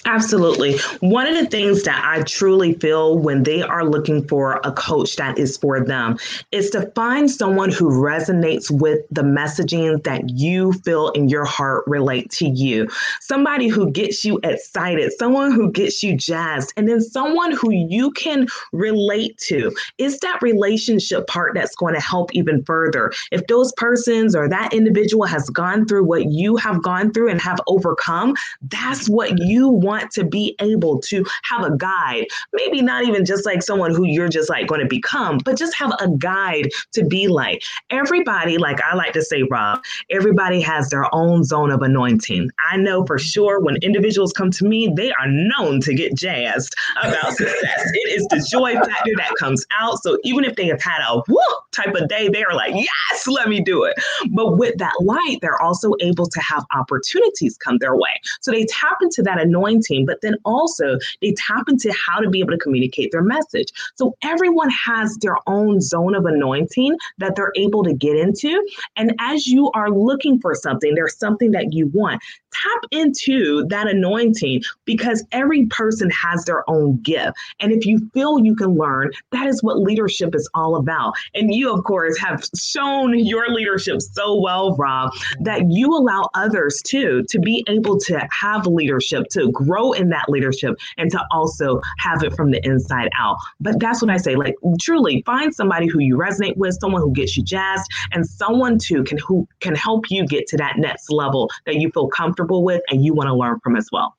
Absolutely. 0.05 0.77
One 1.01 1.27
of 1.27 1.35
the 1.35 1.45
things 1.45 1.83
that 1.83 2.01
I 2.05 2.23
truly 2.23 2.73
feel 2.73 3.17
when 3.17 3.43
they 3.43 3.61
are 3.61 3.83
looking 3.83 4.25
for 4.27 4.61
a 4.63 4.71
coach 4.71 5.17
that 5.17 5.37
is 5.37 5.57
for 5.57 5.83
them 5.83 6.17
is 6.51 6.69
to 6.71 6.89
find 6.95 7.29
someone 7.29 7.69
who 7.71 7.89
resonates 7.89 8.71
with 8.71 8.99
the 9.11 9.23
messaging 9.23 10.01
that 10.03 10.29
you 10.29 10.71
feel 10.73 11.09
in 11.09 11.27
your 11.27 11.43
heart 11.43 11.83
relate 11.85 12.31
to 12.31 12.47
you. 12.47 12.87
Somebody 13.19 13.67
who 13.67 13.91
gets 13.91 14.23
you 14.23 14.39
excited, 14.43 15.11
someone 15.17 15.51
who 15.51 15.69
gets 15.71 16.01
you 16.01 16.15
jazzed, 16.15 16.73
and 16.77 16.87
then 16.87 17.01
someone 17.01 17.51
who 17.51 17.71
you 17.71 18.11
can 18.11 18.47
relate 18.71 19.37
to. 19.47 19.75
Is 19.97 20.19
that 20.19 20.41
relationship 20.41 21.27
part 21.27 21.53
that's 21.55 21.75
going 21.75 21.93
to 21.93 22.01
help 22.01 22.33
even 22.33 22.63
further? 22.63 23.11
If 23.31 23.47
those 23.47 23.73
persons 23.73 24.35
or 24.35 24.47
that 24.47 24.73
individual 24.73 25.25
has 25.25 25.49
gone 25.49 25.85
through 25.85 26.05
what 26.05 26.25
you 26.31 26.55
have 26.55 26.81
gone 26.81 27.11
through 27.11 27.29
and 27.29 27.41
have 27.41 27.59
overcome, 27.67 28.35
that's 28.61 29.09
what 29.09 29.37
you 29.39 29.67
want 29.67 29.88
want 29.89 30.11
to 30.11 30.23
be 30.23 30.55
able 30.59 30.99
to 30.99 31.25
have 31.43 31.63
a 31.63 31.75
guide, 31.75 32.27
maybe 32.53 32.81
not 32.81 33.03
even 33.05 33.25
just 33.25 33.45
like 33.45 33.63
someone 33.63 33.93
who 33.93 34.05
you're 34.05 34.29
just 34.29 34.49
like 34.49 34.67
going 34.67 34.81
to 34.81 34.87
become, 34.87 35.39
but 35.43 35.57
just 35.57 35.75
have 35.75 35.91
a 35.99 36.07
guide 36.17 36.69
to 36.93 37.03
be 37.03 37.27
like. 37.27 37.63
Everybody, 37.89 38.57
like 38.57 38.79
I 38.81 38.95
like 38.95 39.13
to 39.13 39.23
say, 39.23 39.41
Rob, 39.49 39.81
everybody 40.11 40.61
has 40.61 40.89
their 40.89 41.13
own 41.13 41.43
zone 41.43 41.71
of 41.71 41.81
anointing. 41.81 42.51
I 42.71 42.77
know 42.77 43.03
for 43.05 43.17
sure 43.17 43.59
when 43.59 43.77
individuals 43.77 44.31
come 44.31 44.51
to 44.51 44.65
me, 44.65 44.91
they 44.95 45.11
are 45.13 45.27
known 45.27 45.81
to 45.81 45.93
get 45.93 46.13
jazzed 46.15 46.75
about 47.01 47.33
success. 47.33 47.91
it 47.93 48.19
is 48.19 48.27
the 48.27 48.45
joy 48.51 48.75
factor 48.75 49.13
that 49.17 49.33
comes 49.39 49.65
out. 49.79 50.03
So 50.03 50.19
even 50.23 50.43
if 50.43 50.55
they 50.55 50.67
have 50.67 50.81
had 50.81 50.99
a 51.07 51.21
whoop 51.27 51.63
type 51.71 51.95
of 51.95 52.07
day, 52.07 52.29
they 52.29 52.43
are 52.43 52.53
like, 52.53 52.75
yes, 52.75 53.27
let 53.27 53.49
me 53.49 53.59
do 53.61 53.83
it. 53.85 53.95
But 54.29 54.57
with 54.57 54.77
that 54.77 54.93
light, 55.01 55.39
they're 55.41 55.61
also 55.61 55.93
able 55.99 56.27
to 56.27 56.39
have 56.41 56.63
opportunities 56.75 57.57
come 57.57 57.79
their 57.79 57.95
way. 57.95 58.11
So 58.41 58.51
they 58.51 58.65
tap 58.65 58.97
into 59.01 59.23
that 59.23 59.39
anointing 59.39 59.78
team, 59.81 60.05
but 60.05 60.21
then 60.21 60.35
also 60.45 60.97
they 61.21 61.33
tap 61.33 61.65
into 61.67 61.93
how 61.93 62.19
to 62.19 62.29
be 62.29 62.39
able 62.39 62.51
to 62.51 62.57
communicate 62.57 63.11
their 63.11 63.23
message. 63.23 63.67
So 63.95 64.15
everyone 64.23 64.69
has 64.69 65.17
their 65.17 65.37
own 65.47 65.81
zone 65.81 66.15
of 66.15 66.25
anointing 66.25 66.97
that 67.17 67.35
they're 67.35 67.53
able 67.55 67.83
to 67.83 67.93
get 67.93 68.15
into. 68.15 68.65
And 68.95 69.13
as 69.19 69.47
you 69.47 69.71
are 69.71 69.89
looking 69.89 70.39
for 70.39 70.55
something, 70.55 70.95
there's 70.95 71.17
something 71.17 71.51
that 71.51 71.73
you 71.73 71.87
want, 71.87 72.21
tap 72.63 72.83
into 72.91 73.65
that 73.67 73.87
anointing 73.87 74.61
because 74.85 75.25
every 75.31 75.65
person 75.67 76.09
has 76.09 76.45
their 76.45 76.69
own 76.69 76.97
gift. 77.01 77.37
And 77.59 77.71
if 77.71 77.85
you 77.85 78.09
feel 78.13 78.39
you 78.39 78.55
can 78.55 78.75
learn, 78.75 79.11
that 79.31 79.47
is 79.47 79.63
what 79.63 79.79
leadership 79.79 80.35
is 80.35 80.49
all 80.53 80.75
about. 80.75 81.13
And 81.33 81.53
you, 81.53 81.73
of 81.73 81.83
course, 81.83 82.17
have 82.19 82.43
shown 82.57 83.17
your 83.17 83.49
leadership 83.49 84.01
so 84.01 84.39
well, 84.39 84.75
Rob, 84.77 85.11
that 85.41 85.69
you 85.69 85.93
allow 85.95 86.29
others 86.33 86.81
too 86.85 87.23
to 87.29 87.39
be 87.39 87.63
able 87.67 87.99
to 87.99 88.27
have 88.31 88.65
leadership, 88.65 89.27
to 89.31 89.51
grow 89.51 89.91
in 89.91 90.09
that 90.09 90.29
leadership, 90.29 90.75
and 90.97 91.11
to 91.11 91.23
also 91.31 91.81
have 91.97 92.23
it 92.23 92.33
from 92.33 92.51
the 92.51 92.65
inside 92.65 93.09
out. 93.17 93.37
But 93.59 93.79
that's 93.79 94.01
what 94.01 94.11
I 94.11 94.17
say 94.17 94.35
like, 94.35 94.55
truly 94.79 95.23
find 95.25 95.53
somebody 95.53 95.87
who 95.87 95.99
you 95.99 96.17
resonate 96.17 96.57
with, 96.57 96.77
someone 96.79 97.01
who 97.01 97.11
gets 97.11 97.37
you 97.37 97.43
jazzed, 97.43 97.89
and 98.11 98.27
someone 98.27 98.77
too 98.77 99.03
can 99.03 99.17
who 99.17 99.47
can 99.59 99.75
help 99.75 100.05
you 100.09 100.25
get 100.25 100.47
to 100.47 100.57
that 100.57 100.77
next 100.77 101.11
level 101.11 101.49
that 101.65 101.75
you 101.75 101.91
feel 101.91 102.07
comfortable 102.07 102.48
with 102.57 102.81
and 102.89 103.03
you 103.03 103.13
want 103.13 103.27
to 103.27 103.33
learn 103.33 103.59
from 103.63 103.75
as 103.75 103.87
well. 103.91 104.15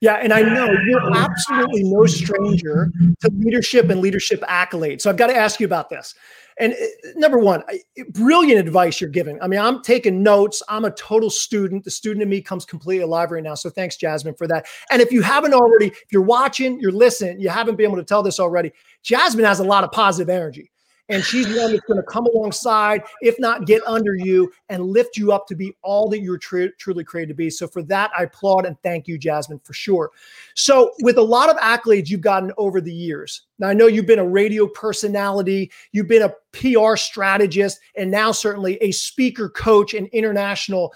Yeah, 0.00 0.16
and 0.16 0.34
I 0.34 0.42
know 0.42 0.70
you're 0.86 1.16
absolutely 1.16 1.84
no 1.84 2.04
stranger 2.04 2.90
to 3.20 3.30
leadership 3.38 3.88
and 3.88 4.00
leadership 4.00 4.42
accolades. 4.42 5.00
So 5.00 5.08
I've 5.08 5.16
got 5.16 5.28
to 5.28 5.36
ask 5.36 5.60
you 5.60 5.66
about 5.66 5.88
this. 5.88 6.14
And 6.60 6.74
uh, 6.74 6.76
number 7.16 7.38
one, 7.38 7.62
brilliant 8.10 8.60
advice 8.60 9.00
you're 9.00 9.08
giving. 9.08 9.40
I 9.40 9.48
mean, 9.48 9.60
I'm 9.60 9.82
taking 9.82 10.22
notes. 10.22 10.62
I'm 10.68 10.84
a 10.84 10.90
total 10.90 11.30
student. 11.30 11.84
The 11.84 11.90
student 11.90 12.22
in 12.22 12.28
me 12.28 12.42
comes 12.42 12.66
completely 12.66 13.02
alive 13.02 13.30
right 13.30 13.42
now. 13.42 13.54
So 13.54 13.70
thanks, 13.70 13.96
Jasmine, 13.96 14.34
for 14.34 14.46
that. 14.48 14.66
And 14.90 15.00
if 15.00 15.10
you 15.10 15.22
haven't 15.22 15.54
already, 15.54 15.86
if 15.86 16.12
you're 16.12 16.22
watching, 16.22 16.78
you're 16.80 16.92
listening, 16.92 17.40
you 17.40 17.48
haven't 17.48 17.76
been 17.76 17.86
able 17.86 17.96
to 17.96 18.04
tell 18.04 18.22
this 18.22 18.38
already, 18.38 18.72
Jasmine 19.02 19.46
has 19.46 19.60
a 19.60 19.64
lot 19.64 19.84
of 19.84 19.92
positive 19.92 20.28
energy 20.28 20.70
and 21.08 21.22
she's 21.22 21.46
one 21.46 21.72
that's 21.72 21.84
going 21.84 22.00
to 22.00 22.06
come 22.08 22.26
alongside, 22.26 23.02
if 23.20 23.38
not 23.38 23.66
get 23.66 23.82
under 23.86 24.14
you 24.14 24.50
and 24.70 24.82
lift 24.82 25.16
you 25.16 25.32
up 25.32 25.46
to 25.48 25.54
be 25.54 25.76
all 25.82 26.08
that 26.08 26.20
you're 26.20 26.38
tr- 26.38 26.66
truly 26.78 27.04
created 27.04 27.28
to 27.28 27.34
be. 27.34 27.50
So 27.50 27.68
for 27.68 27.82
that, 27.84 28.10
I 28.16 28.24
applaud 28.24 28.64
and 28.64 28.80
thank 28.82 29.06
you, 29.06 29.18
Jasmine, 29.18 29.60
for 29.64 29.74
sure. 29.74 30.10
So 30.54 30.92
with 31.00 31.18
a 31.18 31.22
lot 31.22 31.50
of 31.50 31.56
accolades 31.58 32.08
you've 32.08 32.22
gotten 32.22 32.52
over 32.56 32.80
the 32.80 32.92
years, 32.92 33.42
now 33.58 33.68
I 33.68 33.74
know 33.74 33.86
you've 33.86 34.06
been 34.06 34.18
a 34.18 34.26
radio 34.26 34.66
personality, 34.66 35.70
you've 35.92 36.08
been 36.08 36.22
a 36.22 36.32
PR 36.52 36.96
strategist, 36.96 37.80
and 37.96 38.10
now 38.10 38.32
certainly 38.32 38.78
a 38.80 38.90
speaker, 38.90 39.50
coach, 39.50 39.92
and 39.92 40.08
international 40.08 40.94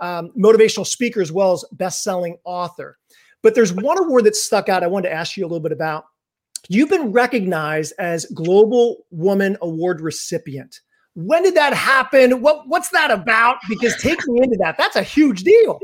um, 0.00 0.30
motivational 0.38 0.86
speaker 0.86 1.20
as 1.20 1.32
well 1.32 1.52
as 1.52 1.64
best-selling 1.72 2.36
author. 2.44 2.98
But 3.42 3.56
there's 3.56 3.72
one 3.72 3.98
award 3.98 4.24
that 4.24 4.36
stuck 4.36 4.68
out. 4.68 4.84
I 4.84 4.88
wanted 4.88 5.08
to 5.08 5.14
ask 5.14 5.36
you 5.36 5.44
a 5.44 5.48
little 5.48 5.60
bit 5.60 5.72
about 5.72 6.04
You've 6.68 6.90
been 6.90 7.12
recognized 7.12 7.94
as 7.98 8.26
Global 8.26 9.04
Woman 9.10 9.56
Award 9.62 10.00
recipient. 10.00 10.80
When 11.14 11.42
did 11.42 11.56
that 11.56 11.74
happen? 11.74 12.42
What 12.42 12.68
what's 12.68 12.90
that 12.90 13.10
about? 13.10 13.56
Because 13.68 13.96
take 13.96 14.20
me 14.28 14.42
into 14.42 14.56
that. 14.60 14.76
That's 14.76 14.96
a 14.96 15.02
huge 15.02 15.42
deal. 15.42 15.80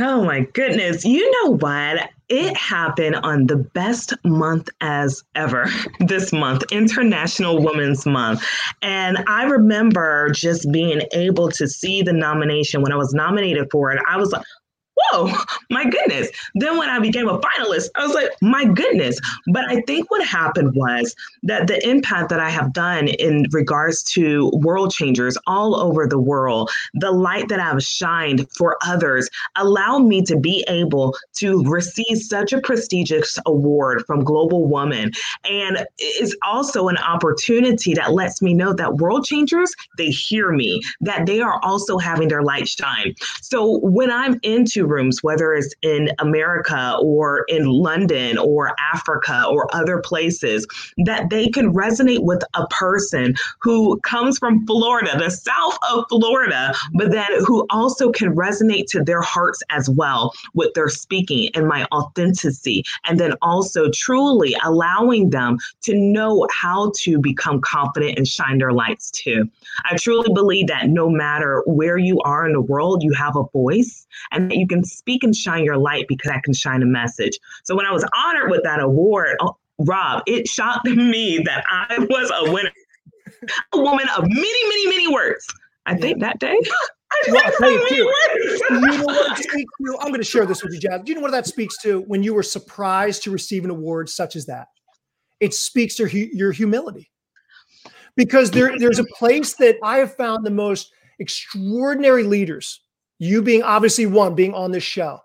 Oh 0.00 0.24
my 0.24 0.42
goodness. 0.52 1.04
You 1.04 1.28
know 1.42 1.56
what? 1.56 2.10
It 2.28 2.56
happened 2.56 3.16
on 3.16 3.48
the 3.48 3.56
best 3.56 4.14
month 4.24 4.68
as 4.80 5.24
ever 5.34 5.68
this 6.00 6.32
month, 6.32 6.62
International 6.70 7.60
Women's 7.60 8.06
Month. 8.06 8.46
And 8.80 9.18
I 9.26 9.44
remember 9.44 10.30
just 10.30 10.70
being 10.70 11.02
able 11.12 11.50
to 11.50 11.66
see 11.66 12.02
the 12.02 12.12
nomination 12.12 12.80
when 12.80 12.92
I 12.92 12.96
was 12.96 13.12
nominated 13.12 13.66
for 13.72 13.90
it. 13.90 14.00
I 14.08 14.18
was 14.18 14.30
like, 14.30 14.44
whoa, 14.98 15.32
my 15.70 15.84
goodness. 15.84 16.28
Then 16.54 16.76
when 16.78 16.88
I 16.88 16.98
became 16.98 17.28
a 17.28 17.38
finalist, 17.38 17.88
I 17.94 18.06
was 18.06 18.14
like, 18.14 18.30
my 18.40 18.64
goodness. 18.64 19.18
But 19.52 19.64
I 19.68 19.80
think 19.82 20.10
what 20.10 20.26
happened 20.26 20.74
was 20.74 21.14
that 21.42 21.66
the 21.66 21.86
impact 21.88 22.28
that 22.30 22.40
I 22.40 22.50
have 22.50 22.72
done 22.72 23.08
in 23.08 23.46
regards 23.52 24.02
to 24.04 24.50
world 24.54 24.92
changers 24.92 25.38
all 25.46 25.76
over 25.76 26.06
the 26.06 26.18
world, 26.18 26.70
the 26.94 27.10
light 27.10 27.48
that 27.48 27.60
I've 27.60 27.82
shined 27.82 28.46
for 28.56 28.76
others, 28.84 29.28
allowed 29.56 30.00
me 30.00 30.22
to 30.22 30.36
be 30.36 30.64
able 30.68 31.16
to 31.36 31.62
receive 31.64 32.18
such 32.18 32.52
a 32.52 32.60
prestigious 32.60 33.38
award 33.46 34.04
from 34.06 34.24
Global 34.24 34.66
Woman. 34.66 35.12
And 35.44 35.86
it's 35.98 36.34
also 36.42 36.88
an 36.88 36.98
opportunity 36.98 37.94
that 37.94 38.12
lets 38.12 38.42
me 38.42 38.54
know 38.54 38.72
that 38.72 38.96
world 38.96 39.24
changers, 39.24 39.74
they 39.96 40.08
hear 40.08 40.50
me, 40.52 40.80
that 41.00 41.26
they 41.26 41.40
are 41.40 41.60
also 41.62 41.98
having 41.98 42.28
their 42.28 42.42
light 42.42 42.68
shine. 42.68 43.14
So 43.40 43.78
when 43.78 44.10
I'm 44.10 44.38
into 44.42 44.87
rooms, 44.88 45.22
whether 45.22 45.54
it's 45.54 45.74
in 45.82 46.10
America 46.18 46.96
or 47.00 47.44
in 47.48 47.66
London 47.66 48.38
or 48.38 48.74
Africa 48.78 49.44
or 49.48 49.74
other 49.74 50.00
places, 50.00 50.66
that 51.04 51.30
they 51.30 51.48
can 51.48 51.72
resonate 51.72 52.22
with 52.22 52.42
a 52.54 52.66
person 52.68 53.34
who 53.60 53.98
comes 54.00 54.38
from 54.38 54.66
Florida, 54.66 55.16
the 55.18 55.30
south 55.30 55.78
of 55.90 56.04
Florida, 56.08 56.74
but 56.94 57.10
then 57.10 57.28
who 57.44 57.66
also 57.70 58.10
can 58.10 58.34
resonate 58.34 58.86
to 58.88 59.02
their 59.02 59.22
hearts 59.22 59.62
as 59.70 59.88
well 59.88 60.32
with 60.54 60.72
their 60.74 60.88
speaking 60.88 61.50
and 61.54 61.68
my 61.68 61.86
authenticity. 61.92 62.82
And 63.04 63.18
then 63.18 63.34
also 63.42 63.90
truly 63.90 64.56
allowing 64.64 65.30
them 65.30 65.58
to 65.82 65.94
know 65.94 66.46
how 66.52 66.92
to 67.00 67.18
become 67.18 67.60
confident 67.60 68.18
and 68.18 68.26
shine 68.26 68.58
their 68.58 68.72
lights 68.72 69.10
too. 69.10 69.48
I 69.84 69.96
truly 69.96 70.32
believe 70.32 70.68
that 70.68 70.88
no 70.88 71.08
matter 71.08 71.62
where 71.66 71.98
you 71.98 72.20
are 72.20 72.46
in 72.46 72.52
the 72.52 72.60
world, 72.60 73.02
you 73.02 73.12
have 73.12 73.36
a 73.36 73.44
voice 73.52 74.06
and 74.32 74.50
that 74.50 74.56
you 74.56 74.66
can 74.66 74.77
speak 74.84 75.22
and 75.22 75.34
shine 75.34 75.64
your 75.64 75.76
light 75.76 76.06
because 76.08 76.30
I 76.30 76.40
can 76.40 76.54
shine 76.54 76.82
a 76.82 76.86
message. 76.86 77.38
So 77.64 77.76
when 77.76 77.86
I 77.86 77.92
was 77.92 78.04
honored 78.14 78.50
with 78.50 78.62
that 78.64 78.80
award, 78.80 79.36
oh, 79.40 79.56
Rob, 79.78 80.22
it 80.26 80.48
shocked 80.48 80.86
me 80.86 81.38
that 81.44 81.64
I 81.70 81.98
was 81.98 82.30
a 82.34 82.52
winner, 82.52 82.72
a 83.72 83.78
woman 83.78 84.06
of 84.16 84.24
many, 84.28 84.68
many, 84.68 84.86
many 84.88 85.12
words. 85.12 85.46
I 85.86 85.96
think 85.96 86.20
that 86.20 86.38
day. 86.38 86.58
Well, 87.28 87.42
I'll 87.42 87.52
tell 87.52 87.70
you, 87.70 87.88
too, 87.88 88.12
you 88.70 88.80
know 88.80 89.04
what 89.04 89.38
speaks 89.38 89.72
to? 89.86 89.98
I'm 90.00 90.08
going 90.08 90.20
to 90.20 90.24
share 90.24 90.44
this 90.44 90.62
with 90.62 90.74
you, 90.74 90.80
Jazz. 90.80 91.00
Do 91.02 91.10
you 91.10 91.14
know 91.14 91.22
what 91.22 91.30
that 91.30 91.46
speaks 91.46 91.78
to 91.78 92.02
when 92.02 92.22
you 92.22 92.34
were 92.34 92.42
surprised 92.42 93.22
to 93.22 93.30
receive 93.30 93.64
an 93.64 93.70
award 93.70 94.10
such 94.10 94.36
as 94.36 94.44
that? 94.46 94.68
It 95.40 95.54
speaks 95.54 95.94
to 95.96 96.06
hu- 96.06 96.28
your 96.32 96.52
humility. 96.52 97.10
Because 98.14 98.50
there, 98.50 98.78
there's 98.78 98.98
a 98.98 99.06
place 99.16 99.54
that 99.54 99.76
I 99.82 99.98
have 99.98 100.14
found 100.16 100.44
the 100.44 100.50
most 100.50 100.92
extraordinary 101.18 102.24
leaders 102.24 102.80
you 103.18 103.42
being 103.42 103.62
obviously 103.62 104.06
one, 104.06 104.34
being 104.34 104.54
on 104.54 104.70
this 104.70 104.84
show, 104.84 105.20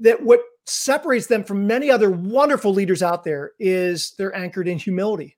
that 0.00 0.22
what 0.22 0.40
separates 0.66 1.26
them 1.26 1.42
from 1.42 1.66
many 1.66 1.90
other 1.90 2.10
wonderful 2.10 2.72
leaders 2.72 3.02
out 3.02 3.24
there 3.24 3.52
is 3.58 4.12
they're 4.18 4.36
anchored 4.36 4.68
in 4.68 4.78
humility. 4.78 5.36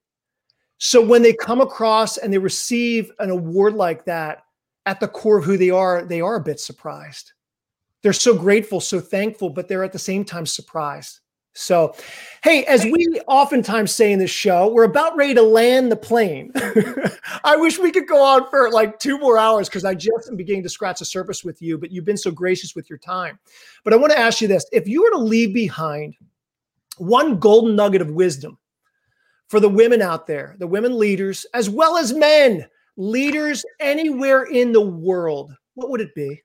So 0.79 1.05
when 1.05 1.23
they 1.23 1.33
come 1.33 1.61
across 1.61 2.17
and 2.17 2.33
they 2.33 2.39
receive 2.39 3.13
an 3.19 3.31
award 3.31 3.75
like 3.75 4.05
that 4.07 4.45
at 4.87 4.99
the 4.99 5.09
core 5.09 5.39
of 5.39 5.45
who 5.45 5.57
they 5.57 5.71
are, 5.71 6.03
they 6.03 6.21
are 6.21 6.37
a 6.37 6.43
bit 6.43 6.59
surprised. 6.59 7.33
They're 8.03 8.13
so 8.13 8.35
grateful, 8.35 8.81
so 8.81 8.99
thankful, 8.99 9.51
but 9.51 9.69
they're 9.69 9.85
at 9.85 9.93
the 9.93 9.99
same 9.99 10.25
time 10.25 10.47
surprised. 10.47 11.21
So, 11.61 11.95
hey, 12.43 12.65
as 12.65 12.85
we 12.85 13.21
oftentimes 13.27 13.93
say 13.93 14.13
in 14.13 14.19
this 14.19 14.31
show, 14.31 14.73
we're 14.73 14.85
about 14.85 15.15
ready 15.15 15.35
to 15.35 15.43
land 15.43 15.93
the 15.93 15.97
plane. 15.97 16.53
I 17.45 17.57
wish 17.57 17.79
we 17.79 17.93
could 17.93 18.09
go 18.09 18.23
on 18.23 18.49
for 18.49 18.71
like 18.71 18.99
two 18.99 19.19
more 19.19 19.37
hours 19.37 19.69
because 19.69 19.85
I 19.85 19.95
just 19.95 20.29
am 20.31 20.37
beginning 20.37 20.63
to 20.63 20.71
scratch 20.71 21.01
the 21.01 21.05
surface 21.05 21.45
with 21.45 21.61
you, 21.61 21.77
but 21.77 21.91
you've 21.91 22.07
been 22.07 22.17
so 22.17 22.31
gracious 22.31 22.75
with 22.75 22.89
your 22.89 22.99
time. 22.99 23.39
But 23.85 23.93
I 23.93 23.97
want 23.97 24.11
to 24.13 24.19
ask 24.19 24.41
you 24.41 24.49
this 24.49 24.65
if 24.73 24.89
you 24.89 25.03
were 25.03 25.11
to 25.11 25.19
leave 25.19 25.53
behind 25.53 26.15
one 26.97 27.39
golden 27.39 27.77
nugget 27.77 28.01
of 28.01 28.11
wisdom 28.11 28.57
for 29.49 29.61
the 29.61 29.69
women 29.69 30.01
out 30.01 30.27
there, 30.27 30.57
the 30.59 30.67
women 30.67 30.99
leaders, 30.99 31.45
as 31.53 31.69
well 31.69 31.99
as 31.99 32.15
men, 32.15 32.67
leaders 32.97 33.65
anywhere 33.81 34.45
in 34.45 34.73
the 34.73 34.81
world, 34.81 35.53
what 35.75 35.91
would 35.91 36.01
it 36.01 36.15
be? 36.15 36.41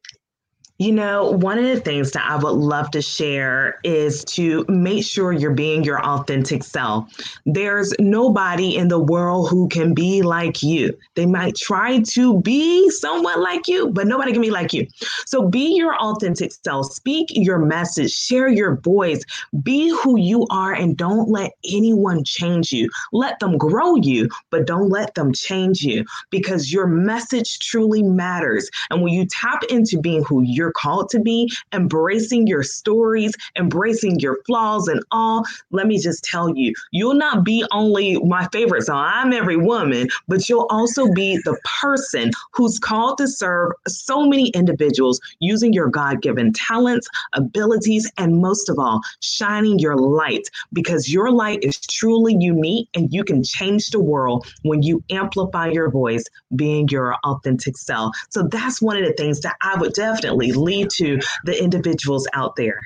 You 0.77 0.91
know, 0.91 1.31
one 1.31 1.57
of 1.57 1.63
the 1.63 1.79
things 1.79 2.11
that 2.11 2.29
I 2.29 2.35
would 2.35 2.49
love 2.49 2.91
to 2.91 3.01
share 3.01 3.79
is 3.85 4.25
to 4.25 4.65
make 4.67 5.05
sure 5.05 5.31
you're 5.31 5.53
being 5.53 5.85
your 5.85 6.05
authentic 6.05 6.65
self. 6.65 7.09
There's 7.45 7.93
nobody 7.97 8.75
in 8.75 8.89
the 8.89 8.99
world 8.99 9.49
who 9.49 9.69
can 9.69 9.93
be 9.93 10.21
like 10.21 10.61
you. 10.61 10.97
They 11.15 11.27
might 11.27 11.55
try 11.55 12.01
to 12.09 12.41
be 12.41 12.89
somewhat 12.89 13.39
like 13.39 13.69
you, 13.69 13.87
but 13.91 14.05
nobody 14.05 14.33
can 14.33 14.41
be 14.41 14.51
like 14.51 14.73
you. 14.73 14.85
So 15.25 15.47
be 15.47 15.77
your 15.77 15.95
authentic 15.95 16.51
self, 16.51 16.91
speak 16.91 17.29
your 17.31 17.59
message, 17.59 18.11
share 18.11 18.49
your 18.49 18.75
voice, 18.75 19.23
be 19.63 19.95
who 20.03 20.19
you 20.19 20.45
are, 20.49 20.73
and 20.73 20.97
don't 20.97 21.29
let 21.29 21.51
anyone 21.71 22.25
change 22.25 22.73
you. 22.73 22.89
Let 23.13 23.39
them 23.39 23.57
grow 23.57 23.95
you, 23.95 24.27
but 24.49 24.67
don't 24.67 24.89
let 24.89 25.15
them 25.15 25.31
change 25.31 25.83
you 25.83 26.03
because 26.31 26.73
your 26.73 26.85
message 26.85 27.59
truly 27.59 28.03
matters. 28.03 28.69
And 28.89 29.01
when 29.01 29.13
you 29.13 29.25
tap 29.25 29.63
into 29.69 30.01
being 30.01 30.25
who 30.25 30.41
you're 30.41 30.64
you're 30.65 30.71
called 30.71 31.09
to 31.11 31.19
be, 31.19 31.51
embracing 31.73 32.47
your 32.47 32.63
stories, 32.63 33.33
embracing 33.55 34.19
your 34.19 34.39
flaws 34.47 34.87
and 34.87 34.99
all. 35.11 35.43
Let 35.69 35.85
me 35.85 35.99
just 35.99 36.23
tell 36.23 36.49
you, 36.57 36.73
you'll 36.91 37.13
not 37.13 37.43
be 37.43 37.63
only 37.71 38.17
my 38.23 38.47
favorite 38.51 38.81
song, 38.83 39.05
I'm 39.05 39.31
every 39.31 39.57
woman, 39.57 40.07
but 40.27 40.49
you'll 40.49 40.65
also 40.71 41.11
be 41.11 41.37
the 41.45 41.55
person 41.81 42.31
who's 42.53 42.79
called 42.79 43.19
to 43.19 43.27
serve 43.27 43.73
so 43.87 44.25
many 44.25 44.49
individuals 44.49 45.19
using 45.39 45.71
your 45.71 45.87
God 45.87 46.23
given 46.23 46.51
talents, 46.51 47.07
abilities, 47.33 48.11
and 48.17 48.41
most 48.41 48.67
of 48.67 48.79
all, 48.79 49.01
shining 49.21 49.77
your 49.77 49.97
light 49.97 50.47
because 50.73 51.13
your 51.13 51.29
light 51.29 51.59
is 51.61 51.79
truly 51.79 52.35
unique 52.39 52.89
and 52.95 53.13
you 53.13 53.23
can 53.23 53.43
change 53.43 53.89
the 53.89 54.01
world 54.01 54.47
when 54.63 54.81
you 54.81 55.03
amplify 55.11 55.67
your 55.67 55.91
voice, 55.91 56.23
being 56.55 56.87
your 56.89 57.15
authentic 57.23 57.77
self. 57.77 58.15
So 58.31 58.47
that's 58.51 58.81
one 58.81 58.97
of 58.97 59.05
the 59.05 59.13
things 59.13 59.41
that 59.41 59.57
I 59.61 59.75
would 59.75 59.93
definitely 59.93 60.54
lead 60.55 60.89
to 60.91 61.19
the 61.45 61.61
individuals 61.61 62.27
out 62.33 62.55
there. 62.55 62.79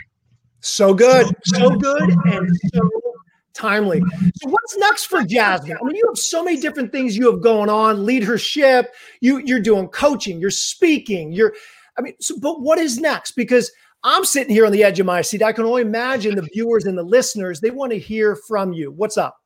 So 0.61 0.93
good, 0.93 1.27
so 1.45 1.69
good, 1.69 2.09
and 2.25 2.49
so 2.73 2.89
timely. 3.53 4.01
So 4.35 4.49
what's 4.49 4.77
next 4.77 5.05
for 5.05 5.23
Jasmine? 5.23 5.77
I 5.79 5.85
mean, 5.85 5.95
you 5.95 6.05
have 6.07 6.17
so 6.17 6.43
many 6.43 6.59
different 6.59 6.91
things 6.91 7.15
you 7.15 7.31
have 7.31 7.41
going 7.41 7.69
on, 7.69 8.05
leadership, 8.05 8.93
you 9.21 9.37
you're 9.39 9.59
doing 9.59 9.87
coaching, 9.89 10.39
you're 10.39 10.51
speaking, 10.51 11.31
you're 11.31 11.53
I 11.97 12.01
mean, 12.01 12.13
so, 12.19 12.39
but 12.39 12.61
what 12.61 12.79
is 12.79 12.99
next? 12.99 13.31
Because 13.31 13.71
I'm 14.03 14.23
sitting 14.23 14.53
here 14.53 14.65
on 14.65 14.71
the 14.71 14.83
edge 14.83 14.99
of 14.99 15.05
my 15.05 15.21
seat. 15.21 15.43
I 15.43 15.51
can 15.51 15.65
only 15.65 15.81
imagine 15.81 16.35
the 16.35 16.47
viewers 16.53 16.85
and 16.85 16.97
the 16.97 17.03
listeners, 17.03 17.59
they 17.59 17.71
want 17.71 17.91
to 17.91 17.99
hear 17.99 18.37
from 18.47 18.71
you. 18.71 18.91
What's 18.91 19.17
up? 19.17 19.38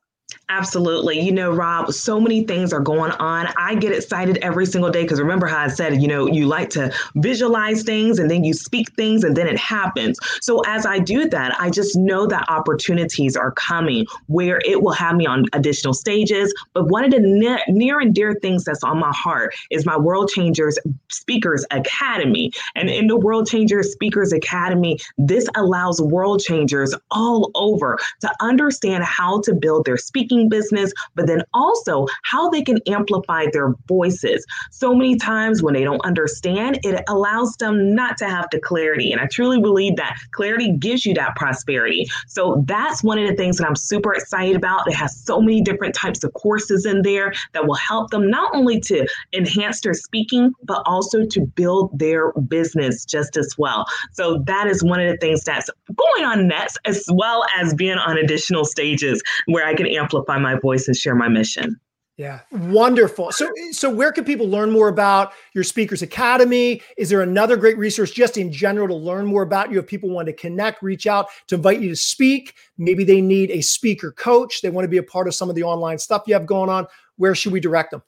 Absolutely. 0.50 1.20
You 1.20 1.32
know, 1.32 1.52
Rob, 1.52 1.92
so 1.92 2.20
many 2.20 2.44
things 2.44 2.74
are 2.74 2.80
going 2.80 3.12
on. 3.14 3.48
I 3.58 3.74
get 3.74 3.92
excited 3.92 4.38
every 4.38 4.66
single 4.68 4.92
day 4.92 5.02
because 5.02 5.20
remember 5.20 5.48
how 5.48 5.58
I 5.58 5.68
said, 5.68 6.00
you 6.02 6.08
know, 6.08 6.28
you 6.28 6.46
like 6.46 6.70
to 6.72 6.94
visualize 7.16 7.82
things 7.84 8.20
and 8.20 8.30
then 8.30 8.44
you 8.44 8.54
speak 8.54 8.94
things 8.96 9.24
and 9.24 9.36
then 9.36 9.48
it 9.48 9.58
happens. 9.58 10.20
So 10.42 10.62
as 10.68 10.86
I 10.86 11.00
do 11.00 11.28
that, 11.30 11.60
I 11.60 11.72
just 11.72 11.96
know 11.96 12.28
that 12.28 12.46
opportunities 12.50 13.36
are 13.36 13.52
coming 13.54 14.06
where 14.28 14.62
it 14.64 14.84
will 14.84 14.92
have 14.92 15.16
me 15.16 15.26
on 15.26 15.46
additional 15.54 15.94
stages. 15.94 16.54
But 16.74 16.88
one 16.88 17.04
of 17.04 17.12
the 17.12 17.20
ne- 17.20 17.64
near 17.68 18.00
and 18.00 18.14
dear 18.14 18.36
things 18.36 18.64
that's 18.64 18.84
on 18.84 19.00
my 19.00 19.12
heart 19.16 19.56
is 19.72 19.88
my 19.88 19.98
World 19.98 20.30
Changers 20.30 20.78
Speakers 21.10 21.66
Academy. 21.72 22.52
And 22.76 22.90
in 22.90 23.08
the 23.08 23.18
World 23.18 23.48
Changers 23.48 23.92
Speakers 23.92 24.32
Academy, 24.32 25.00
this 25.18 25.48
allows 25.56 26.00
world 26.00 26.42
changers 26.42 26.94
all 27.10 27.50
over 27.56 27.98
to 28.22 28.32
understand 28.40 29.04
how 29.04 29.42
to 29.42 29.54
build 29.56 29.86
their 29.86 29.98
speaking 30.14 30.48
business, 30.48 30.94
but 31.16 31.26
then 31.26 31.42
also 31.56 32.06
how 32.22 32.50
they 32.50 32.62
can 32.62 32.80
amplify 32.88 33.48
their 33.52 33.74
voices. 33.88 34.46
So 34.70 34.94
many 34.94 35.16
times 35.16 35.64
when 35.64 35.74
they 35.74 35.84
don't 35.84 36.06
understand, 36.06 36.80
it 36.84 37.04
allows 37.08 37.56
them 37.58 37.96
not 37.96 38.18
to 38.20 38.30
have 38.30 38.48
the 38.52 38.60
clarity. 38.60 39.12
And 39.12 39.20
I 39.20 39.26
truly 39.26 39.60
believe 39.60 39.96
that 39.96 40.16
clarity 40.32 40.72
gives 40.78 41.04
you 41.04 41.16
that 41.16 41.36
prosperity. 41.36 42.06
So 42.28 42.64
that's 42.68 43.04
one 43.04 43.18
of 43.18 43.28
the 43.28 43.36
things 43.36 43.58
that 43.58 43.68
I'm 43.68 43.76
super 43.76 44.14
excited 44.14 44.56
about. 44.56 44.88
It 44.88 44.94
has 44.94 45.18
so 45.18 45.42
many 45.42 45.62
different 45.62 45.96
types 45.96 46.24
of 46.24 46.32
courses 46.34 46.86
in 46.86 47.02
there 47.02 47.34
that 47.54 47.66
will 47.66 47.74
help 47.74 48.12
them 48.12 48.30
not 48.30 48.54
only 48.54 48.80
to 48.82 49.08
enhance 49.34 49.82
their 49.82 49.96
speaking, 49.96 50.54
but 50.64 50.84
also 50.86 51.26
to 51.26 51.42
build 51.42 51.98
their 51.98 52.32
business 52.34 53.04
just 53.04 53.36
as 53.36 53.56
well. 53.58 53.86
So 54.12 54.44
that 54.46 54.68
is 54.68 54.84
one 54.84 55.00
of 55.00 55.10
the 55.10 55.18
things 55.18 55.44
that's 55.44 55.72
going 55.88 56.26
on 56.26 56.48
next, 56.48 56.78
as 56.86 57.04
well 57.12 57.44
as 57.58 57.74
being 57.74 57.98
on 57.98 58.18
additional 58.18 58.64
stages 58.64 59.24
where 59.48 59.66
I 59.66 59.74
can 59.74 59.88
amplify 59.88 60.03
my 60.12 60.60
voice 60.60 60.88
and 60.88 60.96
share 60.96 61.16
my 61.16 61.28
mission. 61.28 61.80
Yeah, 62.16 62.42
wonderful. 62.52 63.32
So, 63.32 63.50
so 63.72 63.90
where 63.90 64.12
can 64.12 64.24
people 64.24 64.48
learn 64.48 64.70
more 64.70 64.88
about 64.88 65.34
your 65.56 65.64
Speakers 65.64 66.04
Academy? 66.04 66.80
Is 66.96 67.10
there 67.10 67.24
another 67.24 67.58
great 67.58 67.76
resource 67.76 68.12
just 68.12 68.38
in 68.38 68.52
general 68.52 68.88
to 68.88 68.94
learn 68.94 69.26
more 69.26 69.42
about 69.42 69.72
you? 69.72 69.80
If 69.80 69.88
people 69.88 70.12
want 70.12 70.28
to 70.28 70.34
connect, 70.34 70.84
reach 70.84 71.08
out 71.08 71.30
to 71.48 71.56
invite 71.56 71.82
you 71.82 71.90
to 71.90 71.96
speak, 71.96 72.54
maybe 72.78 73.04
they 73.04 73.20
need 73.20 73.50
a 73.50 73.62
speaker 73.62 74.12
coach, 74.12 74.62
they 74.62 74.70
want 74.70 74.86
to 74.86 74.90
be 74.90 74.98
a 74.98 75.04
part 75.04 75.28
of 75.28 75.34
some 75.34 75.50
of 75.50 75.56
the 75.56 75.64
online 75.64 75.98
stuff 75.98 76.24
you 76.28 76.36
have 76.36 76.46
going 76.46 76.70
on. 76.70 76.86
Where 77.18 77.34
should 77.34 77.52
we 77.52 77.60
direct 77.60 77.90
them? 77.90 78.04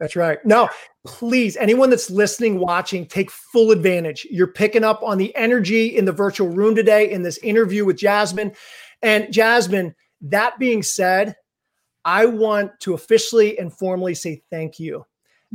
That's 0.00 0.16
right. 0.16 0.44
No, 0.44 0.68
please, 1.06 1.56
anyone 1.56 1.90
that's 1.90 2.10
listening, 2.10 2.58
watching, 2.58 3.06
take 3.06 3.30
full 3.30 3.70
advantage. 3.70 4.26
You're 4.30 4.48
picking 4.48 4.84
up 4.84 5.02
on 5.02 5.18
the 5.18 5.34
energy 5.36 5.96
in 5.96 6.04
the 6.04 6.12
virtual 6.12 6.48
room 6.48 6.74
today 6.74 7.10
in 7.10 7.22
this 7.22 7.38
interview 7.38 7.84
with 7.84 7.96
Jasmine. 7.96 8.52
And 9.02 9.32
Jasmine, 9.32 9.94
that 10.22 10.58
being 10.58 10.82
said, 10.82 11.36
I 12.04 12.26
want 12.26 12.72
to 12.80 12.94
officially 12.94 13.58
and 13.58 13.72
formally 13.72 14.14
say 14.14 14.42
thank 14.50 14.78
you. 14.78 15.06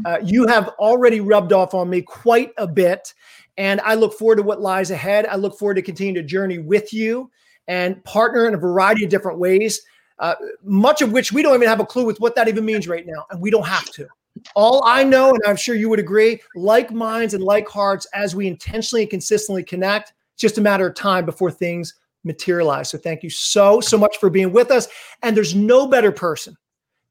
Uh, 0.06 0.18
you 0.24 0.48
have 0.48 0.70
already 0.80 1.20
rubbed 1.20 1.52
off 1.52 1.74
on 1.74 1.90
me 1.90 2.02
quite 2.02 2.52
a 2.58 2.66
bit, 2.66 3.14
and 3.58 3.82
I 3.82 3.96
look 3.96 4.14
forward 4.14 4.38
to 4.38 4.44
what 4.44 4.62
lies 4.62 4.92
ahead. 4.92 5.26
I 5.26 5.36
look 5.36 5.60
forward 5.60 5.76
to 5.76 5.82
continue 5.82 6.14
to 6.14 6.24
journey 6.24 6.58
with 6.58 6.94
you 6.94 7.30
and 7.70 8.04
partner 8.04 8.48
in 8.48 8.56
a 8.56 8.58
variety 8.58 9.06
of 9.06 9.12
different 9.12 9.38
ways, 9.38 9.84
uh, 10.18 10.36
much 10.64 11.02
of 11.02 11.14
which 11.14 11.32
we 11.32 11.42
don't 11.42 11.56
even 11.56 11.68
have 11.68 11.80
a 11.80 11.86
clue 11.86 12.04
with 12.04 12.20
what 12.20 12.36
that 12.36 12.50
even 12.50 12.66
means 12.66 12.88
right 12.88 13.06
now. 13.06 13.26
And 13.30 13.40
we 13.40 13.52
don't 13.52 13.68
have 13.68 13.90
to. 13.92 14.08
All 14.56 14.84
I 14.86 15.04
know, 15.04 15.30
and 15.30 15.42
I'm 15.48 15.56
sure 15.56 15.76
you 15.76 15.88
would 15.88 16.00
agree, 16.00 16.42
like 16.56 16.92
minds 16.92 17.36
and 17.36 17.44
like 17.44 17.68
hearts, 17.70 18.08
as 18.14 18.36
we 18.36 18.48
intentionally 18.48 19.04
and 19.04 19.10
consistently 19.10 19.64
connect, 19.64 20.14
it's 20.34 20.42
just 20.42 20.58
a 20.58 20.62
matter 20.62 20.88
of 20.88 20.96
time 20.96 21.26
before 21.26 21.52
things 21.52 21.94
materialize. 22.24 22.90
So 22.90 22.98
thank 22.98 23.22
you 23.22 23.30
so, 23.30 23.80
so 23.82 23.98
much 23.98 24.18
for 24.18 24.30
being 24.30 24.52
with 24.52 24.72
us. 24.72 24.88
And 25.22 25.38
there's 25.38 25.56
no 25.56 25.88
better 25.88 26.12
person 26.12 26.58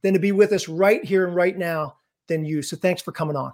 than 0.03 0.12
to 0.12 0.18
be 0.18 0.33
with 0.33 0.53
us 0.53 0.68
right 0.68 1.05
here 1.05 1.27
and 1.27 1.37
right 1.37 1.57
now 1.57 1.97
than 2.27 2.44
you. 2.44 2.62
So 2.62 2.77
thanks 2.77 3.01
for 3.01 3.12
coming 3.12 3.37
on. 3.37 3.53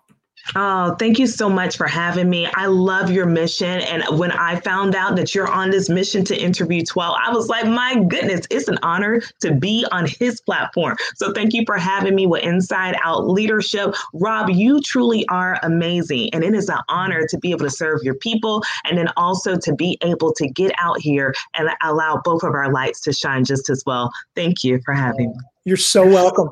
Oh, 0.55 0.95
thank 0.99 1.19
you 1.19 1.27
so 1.27 1.49
much 1.49 1.77
for 1.77 1.87
having 1.87 2.29
me. 2.29 2.47
I 2.55 2.67
love 2.67 3.11
your 3.11 3.27
mission. 3.27 3.81
And 3.81 4.19
when 4.19 4.31
I 4.31 4.61
found 4.61 4.95
out 4.95 5.17
that 5.17 5.35
you're 5.35 5.51
on 5.51 5.71
this 5.71 5.89
mission 5.89 6.25
to 6.27 6.37
interview 6.37 6.85
12, 6.85 7.17
I 7.21 7.33
was 7.33 7.49
like, 7.49 7.67
my 7.67 7.97
goodness, 8.09 8.47
it's 8.51 8.69
an 8.69 8.79
honor 8.83 9.23
to 9.41 9.55
be 9.55 9.87
on 9.91 10.07
his 10.07 10.41
platform. 10.43 10.97
So 11.17 11.33
thank 11.33 11.55
you 11.55 11.63
for 11.67 11.79
having 11.79 12.15
me 12.15 12.27
with 12.27 12.43
Inside 12.43 12.97
Out 13.03 13.27
Leadership. 13.27 13.95
Rob, 14.13 14.51
you 14.51 14.81
truly 14.81 15.27
are 15.29 15.59
amazing. 15.63 16.31
And 16.33 16.45
it 16.45 16.55
is 16.55 16.69
an 16.69 16.81
honor 16.89 17.27
to 17.27 17.39
be 17.39 17.51
able 17.51 17.65
to 17.65 17.71
serve 17.71 18.03
your 18.03 18.17
people 18.17 18.63
and 18.85 18.99
then 18.99 19.09
also 19.17 19.57
to 19.57 19.75
be 19.75 19.99
able 20.03 20.33
to 20.35 20.49
get 20.49 20.73
out 20.79 21.01
here 21.01 21.35
and 21.55 21.71
allow 21.83 22.21
both 22.23 22.43
of 22.43 22.55
our 22.55 22.71
lights 22.71 23.01
to 23.01 23.13
shine 23.13 23.45
just 23.45 23.71
as 23.71 23.83
well. 23.87 24.11
Thank 24.35 24.63
you 24.63 24.81
for 24.85 24.93
having 24.93 25.31
me. 25.31 25.54
You're 25.67 25.79
so 25.79 26.07
welcome. 26.07 26.51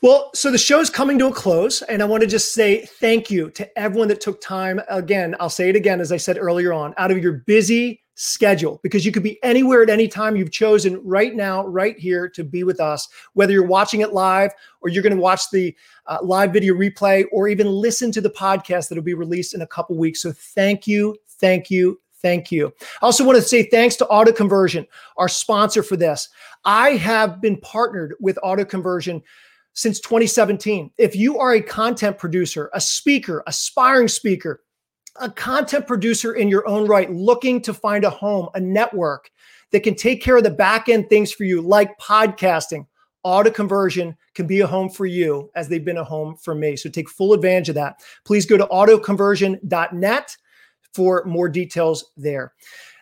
Well, 0.00 0.30
so 0.34 0.50
the 0.50 0.56
show's 0.56 0.88
coming 0.88 1.18
to 1.18 1.26
a 1.26 1.32
close, 1.32 1.82
and 1.82 2.00
I 2.00 2.06
want 2.06 2.22
to 2.22 2.26
just 2.26 2.54
say 2.54 2.86
thank 2.86 3.30
you 3.30 3.50
to 3.50 3.78
everyone 3.78 4.08
that 4.08 4.22
took 4.22 4.40
time. 4.40 4.80
Again, 4.88 5.36
I'll 5.38 5.50
say 5.50 5.68
it 5.68 5.76
again, 5.76 6.00
as 6.00 6.12
I 6.12 6.16
said 6.16 6.38
earlier 6.38 6.72
on, 6.72 6.94
out 6.96 7.10
of 7.10 7.22
your 7.22 7.32
busy 7.46 8.02
schedule, 8.14 8.80
because 8.82 9.04
you 9.04 9.12
could 9.12 9.22
be 9.22 9.42
anywhere 9.42 9.82
at 9.82 9.90
any 9.90 10.08
time. 10.08 10.34
You've 10.34 10.50
chosen 10.50 10.98
right 11.04 11.34
now, 11.34 11.66
right 11.66 11.98
here, 11.98 12.26
to 12.30 12.42
be 12.42 12.64
with 12.64 12.80
us, 12.80 13.06
whether 13.34 13.52
you're 13.52 13.66
watching 13.66 14.00
it 14.00 14.14
live 14.14 14.52
or 14.80 14.88
you're 14.88 15.02
going 15.02 15.14
to 15.14 15.20
watch 15.20 15.50
the 15.50 15.76
uh, 16.06 16.18
live 16.22 16.52
video 16.52 16.74
replay 16.74 17.26
or 17.32 17.48
even 17.48 17.66
listen 17.66 18.10
to 18.12 18.22
the 18.22 18.30
podcast 18.30 18.88
that'll 18.88 19.04
be 19.04 19.12
released 19.12 19.52
in 19.52 19.60
a 19.60 19.66
couple 19.66 19.94
weeks. 19.98 20.22
So 20.22 20.32
thank 20.32 20.86
you, 20.86 21.16
thank 21.28 21.70
you, 21.70 22.00
Thank 22.24 22.50
you. 22.50 22.72
I 23.02 23.04
also 23.04 23.22
want 23.22 23.36
to 23.36 23.42
say 23.42 23.64
thanks 23.64 23.96
to 23.96 24.06
Auto 24.06 24.32
Conversion, 24.32 24.86
our 25.18 25.28
sponsor 25.28 25.82
for 25.82 25.94
this. 25.94 26.30
I 26.64 26.92
have 26.92 27.42
been 27.42 27.58
partnered 27.58 28.14
with 28.18 28.38
Auto 28.42 28.64
Conversion 28.64 29.22
since 29.74 30.00
2017. 30.00 30.90
If 30.96 31.14
you 31.14 31.38
are 31.38 31.52
a 31.52 31.60
content 31.60 32.16
producer, 32.16 32.70
a 32.72 32.80
speaker, 32.80 33.42
aspiring 33.46 34.08
speaker, 34.08 34.64
a 35.16 35.30
content 35.30 35.86
producer 35.86 36.32
in 36.32 36.48
your 36.48 36.66
own 36.66 36.88
right, 36.88 37.12
looking 37.12 37.60
to 37.60 37.74
find 37.74 38.04
a 38.04 38.10
home, 38.10 38.48
a 38.54 38.60
network 38.60 39.30
that 39.72 39.82
can 39.82 39.94
take 39.94 40.22
care 40.22 40.38
of 40.38 40.44
the 40.44 40.50
back 40.50 40.88
end 40.88 41.10
things 41.10 41.30
for 41.30 41.44
you, 41.44 41.60
like 41.60 41.98
podcasting, 41.98 42.86
auto 43.22 43.50
conversion 43.50 44.16
can 44.34 44.46
be 44.46 44.60
a 44.60 44.66
home 44.66 44.88
for 44.88 45.04
you 45.04 45.50
as 45.56 45.68
they've 45.68 45.84
been 45.84 45.98
a 45.98 46.04
home 46.04 46.36
for 46.36 46.54
me. 46.54 46.74
So 46.74 46.88
take 46.88 47.10
full 47.10 47.34
advantage 47.34 47.68
of 47.68 47.74
that. 47.74 48.00
Please 48.24 48.46
go 48.46 48.56
to 48.56 48.64
autoconversion.net 48.64 50.36
for 50.94 51.24
more 51.24 51.48
details 51.48 52.12
there. 52.16 52.52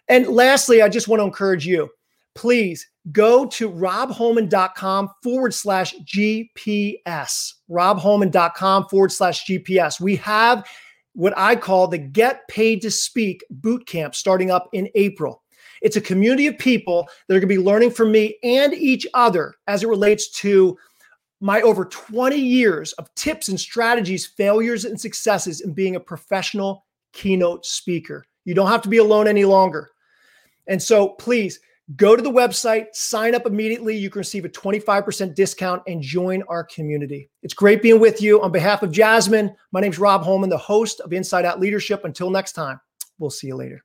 And 0.08 0.26
lastly, 0.26 0.82
I 0.82 0.88
just 0.88 1.08
want 1.08 1.20
to 1.20 1.24
encourage 1.24 1.66
you 1.66 1.90
please 2.34 2.88
go 3.10 3.46
to 3.46 3.70
robholman.com 3.70 5.10
forward 5.22 5.54
slash 5.54 5.94
GPS. 6.04 7.54
robholman.com 7.70 8.88
forward 8.88 9.12
slash 9.12 9.46
GPS. 9.46 10.00
We 10.00 10.16
have 10.16 10.66
what 11.14 11.34
I 11.36 11.56
call 11.56 11.88
the 11.88 11.98
Get 11.98 12.46
Paid 12.48 12.80
to 12.82 12.90
Speak 12.90 13.44
boot 13.50 13.86
camp 13.86 14.14
starting 14.14 14.50
up 14.50 14.68
in 14.72 14.88
April. 14.94 15.42
It's 15.82 15.96
a 15.96 16.00
community 16.00 16.46
of 16.46 16.56
people 16.58 17.08
that 17.26 17.34
are 17.34 17.40
going 17.40 17.48
to 17.48 17.54
be 17.54 17.62
learning 17.62 17.90
from 17.90 18.12
me 18.12 18.38
and 18.42 18.72
each 18.72 19.06
other 19.14 19.54
as 19.66 19.82
it 19.82 19.88
relates 19.88 20.30
to 20.40 20.78
my 21.40 21.60
over 21.62 21.84
20 21.84 22.36
years 22.36 22.92
of 22.94 23.12
tips 23.16 23.48
and 23.48 23.58
strategies, 23.58 24.24
failures 24.24 24.84
and 24.84 25.00
successes 25.00 25.60
in 25.60 25.72
being 25.72 25.96
a 25.96 26.00
professional 26.00 26.86
keynote 27.12 27.64
speaker. 27.66 28.24
You 28.44 28.54
don't 28.54 28.68
have 28.68 28.82
to 28.82 28.88
be 28.88 28.98
alone 28.98 29.28
any 29.28 29.44
longer. 29.44 29.90
And 30.66 30.82
so 30.82 31.10
please 31.10 31.60
Go 31.96 32.14
to 32.14 32.22
the 32.22 32.30
website, 32.30 32.86
sign 32.94 33.34
up 33.34 33.44
immediately. 33.44 33.96
You 33.96 34.08
can 34.08 34.20
receive 34.20 34.44
a 34.44 34.48
25% 34.48 35.34
discount 35.34 35.82
and 35.86 36.00
join 36.00 36.42
our 36.44 36.64
community. 36.64 37.28
It's 37.42 37.54
great 37.54 37.82
being 37.82 38.00
with 38.00 38.22
you. 38.22 38.40
On 38.40 38.52
behalf 38.52 38.82
of 38.82 38.92
Jasmine, 38.92 39.54
my 39.72 39.80
name 39.80 39.90
is 39.90 39.98
Rob 39.98 40.22
Holman, 40.22 40.48
the 40.48 40.56
host 40.56 41.00
of 41.00 41.12
Inside 41.12 41.44
Out 41.44 41.60
Leadership. 41.60 42.04
Until 42.04 42.30
next 42.30 42.52
time, 42.52 42.80
we'll 43.18 43.30
see 43.30 43.48
you 43.48 43.56
later. 43.56 43.84